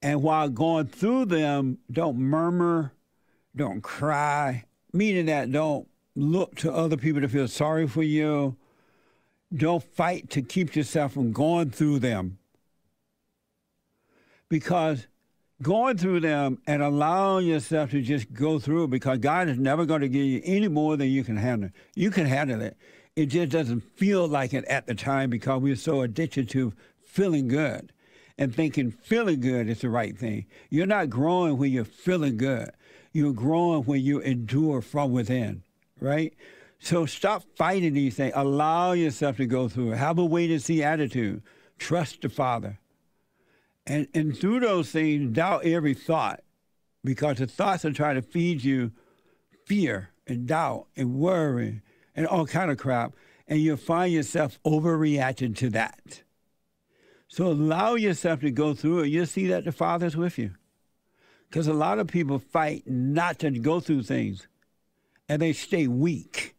And 0.00 0.22
while 0.22 0.48
going 0.48 0.86
through 0.86 1.26
them, 1.26 1.78
don't 1.90 2.18
murmur, 2.18 2.92
don't 3.56 3.82
cry, 3.82 4.64
meaning 4.92 5.26
that 5.26 5.50
don't 5.50 5.88
look 6.14 6.54
to 6.56 6.72
other 6.72 6.96
people 6.96 7.20
to 7.20 7.28
feel 7.28 7.48
sorry 7.48 7.86
for 7.86 8.02
you. 8.02 8.56
Don't 9.54 9.82
fight 9.82 10.30
to 10.30 10.42
keep 10.42 10.76
yourself 10.76 11.14
from 11.14 11.32
going 11.32 11.70
through 11.70 11.98
them. 11.98 12.38
Because 14.48 15.06
going 15.62 15.96
through 15.96 16.20
them 16.20 16.58
and 16.66 16.82
allowing 16.82 17.46
yourself 17.46 17.90
to 17.90 18.00
just 18.00 18.32
go 18.32 18.58
through 18.58 18.88
because 18.88 19.18
God 19.18 19.48
is 19.48 19.58
never 19.58 19.84
going 19.84 20.02
to 20.02 20.08
give 20.08 20.24
you 20.24 20.40
any 20.44 20.68
more 20.68 20.96
than 20.96 21.08
you 21.08 21.24
can 21.24 21.36
handle. 21.36 21.70
You 21.94 22.10
can 22.10 22.26
handle 22.26 22.60
it. 22.60 22.76
It 23.16 23.26
just 23.26 23.50
doesn't 23.50 23.80
feel 23.96 24.28
like 24.28 24.54
it 24.54 24.64
at 24.66 24.86
the 24.86 24.94
time 24.94 25.30
because 25.30 25.60
we're 25.60 25.76
so 25.76 26.02
addicted 26.02 26.48
to 26.50 26.72
feeling 27.02 27.48
good 27.48 27.92
and 28.38 28.54
thinking 28.54 28.92
feeling 28.92 29.40
good 29.40 29.68
is 29.68 29.80
the 29.80 29.90
right 29.90 30.16
thing. 30.16 30.46
You're 30.70 30.86
not 30.86 31.10
growing 31.10 31.58
when 31.58 31.72
you're 31.72 31.84
feeling 31.84 32.36
good. 32.36 32.70
You're 33.12 33.32
growing 33.32 33.82
when 33.82 34.00
you 34.00 34.20
endure 34.20 34.80
from 34.80 35.10
within, 35.12 35.64
right? 36.00 36.32
So 36.78 37.06
stop 37.06 37.42
fighting 37.56 37.94
these 37.94 38.14
things. 38.14 38.32
Allow 38.36 38.92
yourself 38.92 39.38
to 39.38 39.46
go 39.46 39.68
through. 39.68 39.90
Have 39.90 40.18
a 40.18 40.24
wait 40.24 40.52
and 40.52 40.62
see 40.62 40.84
attitude. 40.84 41.42
Trust 41.78 42.22
the 42.22 42.28
Father. 42.28 42.78
And, 43.88 44.06
and 44.12 44.36
through 44.36 44.60
those 44.60 44.90
things, 44.90 45.34
doubt 45.34 45.64
every 45.64 45.94
thought 45.94 46.42
because 47.02 47.38
the 47.38 47.46
thoughts 47.46 47.86
are 47.86 47.92
trying 47.92 48.16
to 48.16 48.22
feed 48.22 48.62
you 48.62 48.92
fear 49.64 50.10
and 50.26 50.46
doubt 50.46 50.88
and 50.94 51.14
worry 51.14 51.80
and 52.14 52.26
all 52.26 52.46
kind 52.46 52.70
of 52.70 52.76
crap. 52.76 53.14
And 53.48 53.60
you'll 53.60 53.78
find 53.78 54.12
yourself 54.12 54.58
overreacting 54.62 55.56
to 55.56 55.70
that. 55.70 56.22
So 57.28 57.46
allow 57.46 57.94
yourself 57.94 58.40
to 58.40 58.50
go 58.50 58.74
through 58.74 59.00
it. 59.00 59.08
You'll 59.08 59.24
see 59.24 59.46
that 59.46 59.64
the 59.64 59.72
Father's 59.72 60.16
with 60.16 60.36
you. 60.38 60.50
Because 61.48 61.66
a 61.66 61.72
lot 61.72 61.98
of 61.98 62.08
people 62.08 62.38
fight 62.38 62.82
not 62.86 63.38
to 63.38 63.50
go 63.52 63.80
through 63.80 64.02
things 64.02 64.48
and 65.30 65.40
they 65.40 65.54
stay 65.54 65.86
weak. 65.86 66.54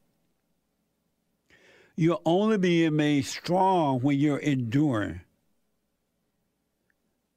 You'll 1.96 2.24
only 2.26 2.58
be 2.58 2.90
made 2.90 3.26
strong 3.26 4.00
when 4.00 4.18
you're 4.18 4.38
enduring. 4.38 5.22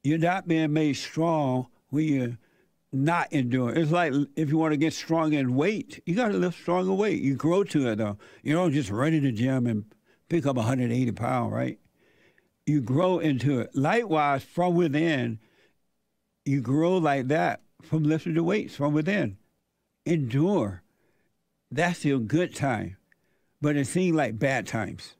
You're 0.03 0.17
not 0.17 0.47
being 0.47 0.73
made 0.73 0.93
strong 0.93 1.67
when 1.89 2.05
you're 2.05 2.37
not 2.91 3.31
enduring. 3.31 3.77
It's 3.77 3.91
like 3.91 4.13
if 4.35 4.49
you 4.49 4.57
want 4.57 4.73
to 4.73 4.77
get 4.77 4.93
strong 4.93 5.33
in 5.33 5.55
weight, 5.55 6.01
you 6.05 6.15
got 6.15 6.29
to 6.29 6.37
lift 6.37 6.59
stronger 6.59 6.93
weight. 6.93 7.21
You 7.21 7.35
grow 7.35 7.63
to 7.65 7.89
it 7.89 7.97
though. 7.97 8.17
You 8.41 8.53
don't 8.53 8.73
just 8.73 8.89
run 8.89 9.13
in 9.13 9.23
the 9.23 9.31
gym 9.31 9.65
and 9.65 9.85
pick 10.29 10.45
up 10.45 10.55
180 10.55 11.11
pounds, 11.13 11.53
right? 11.53 11.79
you 12.65 12.81
grow 12.81 13.19
into 13.19 13.59
it. 13.59 13.75
Likewise, 13.75 14.43
from 14.43 14.75
within, 14.75 15.39
you 16.45 16.61
grow 16.61 16.97
like 16.97 17.27
that 17.27 17.61
from 17.81 18.03
lifting 18.03 18.35
the 18.35 18.43
weights 18.43 18.75
from 18.75 18.93
within. 18.93 19.37
Endure. 20.05 20.83
That's 21.71 22.05
your 22.05 22.19
good 22.19 22.55
time. 22.55 22.97
But 23.61 23.75
it 23.75 23.87
seems 23.87 24.15
like 24.15 24.39
bad 24.39 24.67
times. 24.67 25.15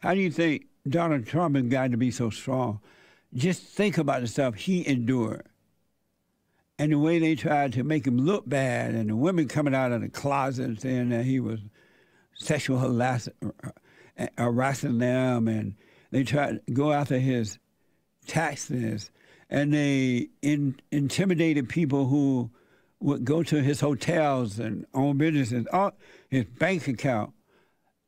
How 0.00 0.14
do 0.14 0.20
you 0.20 0.30
think 0.30 0.66
Donald 0.88 1.26
Trump 1.26 1.56
has 1.56 1.64
got 1.66 1.90
to 1.90 1.96
be 1.96 2.10
so 2.10 2.30
strong? 2.30 2.80
Just 3.34 3.62
think 3.62 3.98
about 3.98 4.22
the 4.22 4.26
stuff 4.26 4.54
he 4.54 4.86
endured. 4.86 5.46
And 6.78 6.92
the 6.92 6.98
way 6.98 7.18
they 7.18 7.34
tried 7.34 7.72
to 7.74 7.84
make 7.84 8.06
him 8.06 8.18
look 8.18 8.48
bad, 8.48 8.94
and 8.94 9.10
the 9.10 9.16
women 9.16 9.48
coming 9.48 9.74
out 9.74 9.92
of 9.92 10.00
the 10.00 10.08
closet 10.08 10.80
saying 10.80 11.08
that 11.08 11.24
he 11.24 11.40
was 11.40 11.60
sexual 12.34 12.78
harassing, 12.78 13.34
harassing 14.36 14.98
them, 14.98 15.48
and 15.48 15.74
they 16.10 16.22
tried 16.22 16.64
to 16.66 16.72
go 16.72 16.92
after 16.92 17.18
his 17.18 17.58
taxes, 18.26 19.10
and 19.50 19.74
they 19.74 20.28
in, 20.40 20.78
intimidated 20.92 21.68
people 21.68 22.06
who 22.06 22.50
would 23.00 23.24
go 23.24 23.42
to 23.42 23.62
his 23.62 23.80
hotels 23.80 24.58
and 24.58 24.86
own 24.94 25.18
businesses, 25.18 25.66
all, 25.72 25.92
his 26.28 26.44
bank 26.44 26.86
account, 26.88 27.32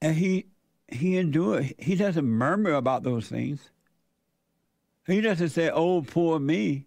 and 0.01 0.17
he 0.17 0.47
he 0.89 1.17
endured. 1.17 1.75
He 1.79 1.95
doesn't 1.95 2.27
murmur 2.27 2.73
about 2.73 3.03
those 3.03 3.29
things. 3.29 3.71
He 5.11 5.20
doesn't 5.20 5.51
say, 5.51 5.70
"Oh, 5.70 6.03
poor 6.03 6.38
me." 6.38 6.87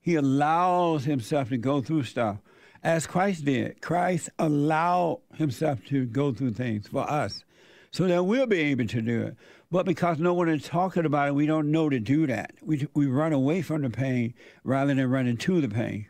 He 0.00 0.16
allows 0.16 1.04
himself 1.04 1.48
to 1.48 1.56
go 1.56 1.80
through 1.80 2.02
stuff, 2.02 2.38
as 2.82 3.06
Christ 3.06 3.46
did. 3.46 3.80
Christ 3.80 4.28
allowed 4.38 5.20
himself 5.34 5.82
to 5.86 6.04
go 6.04 6.32
through 6.32 6.52
things 6.52 6.88
for 6.88 7.10
us, 7.10 7.44
so 7.90 8.06
that 8.06 8.24
we'll 8.24 8.46
be 8.46 8.60
able 8.60 8.86
to 8.86 9.00
do 9.00 9.22
it. 9.22 9.36
But 9.70 9.86
because 9.86 10.18
no 10.18 10.34
one 10.34 10.48
is 10.48 10.64
talking 10.64 11.06
about 11.06 11.28
it, 11.28 11.34
we 11.34 11.46
don't 11.46 11.70
know 11.70 11.88
to 11.88 11.98
do 11.98 12.26
that. 12.26 12.52
We 12.62 12.86
we 12.94 13.06
run 13.06 13.32
away 13.32 13.62
from 13.62 13.82
the 13.82 13.90
pain 13.90 14.34
rather 14.62 14.94
than 14.94 15.10
running 15.10 15.38
to 15.38 15.60
the 15.60 15.68
pain. 15.68 16.06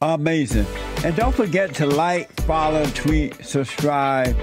Amazing. 0.00 0.66
And 1.04 1.16
don't 1.16 1.34
forget 1.34 1.74
to 1.74 1.86
like, 1.86 2.30
follow, 2.42 2.84
tweet, 2.86 3.44
subscribe, 3.44 4.36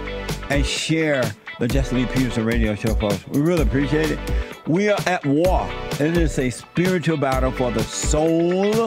and 0.49 0.65
share 0.65 1.23
the 1.59 1.67
Jesse 1.67 1.95
Lee 1.95 2.05
Peterson 2.07 2.43
radio 2.43 2.75
show, 2.75 2.95
folks. 2.95 3.25
We 3.27 3.41
really 3.41 3.61
appreciate 3.61 4.11
it. 4.11 4.19
We 4.67 4.87
are 4.89 4.99
at 5.07 5.25
war. 5.25 5.69
It 5.99 6.15
is 6.15 6.39
a 6.39 6.49
spiritual 6.49 7.17
battle 7.17 7.51
for 7.51 7.69
the 7.69 7.83
soul 7.83 8.85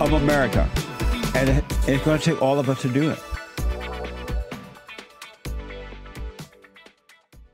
of 0.00 0.12
America. 0.12 0.70
And 1.34 1.64
it's 1.88 2.04
going 2.04 2.20
to 2.20 2.24
take 2.24 2.40
all 2.40 2.60
of 2.60 2.68
us 2.68 2.80
to 2.82 2.88
do 2.88 3.10
it. 3.10 3.18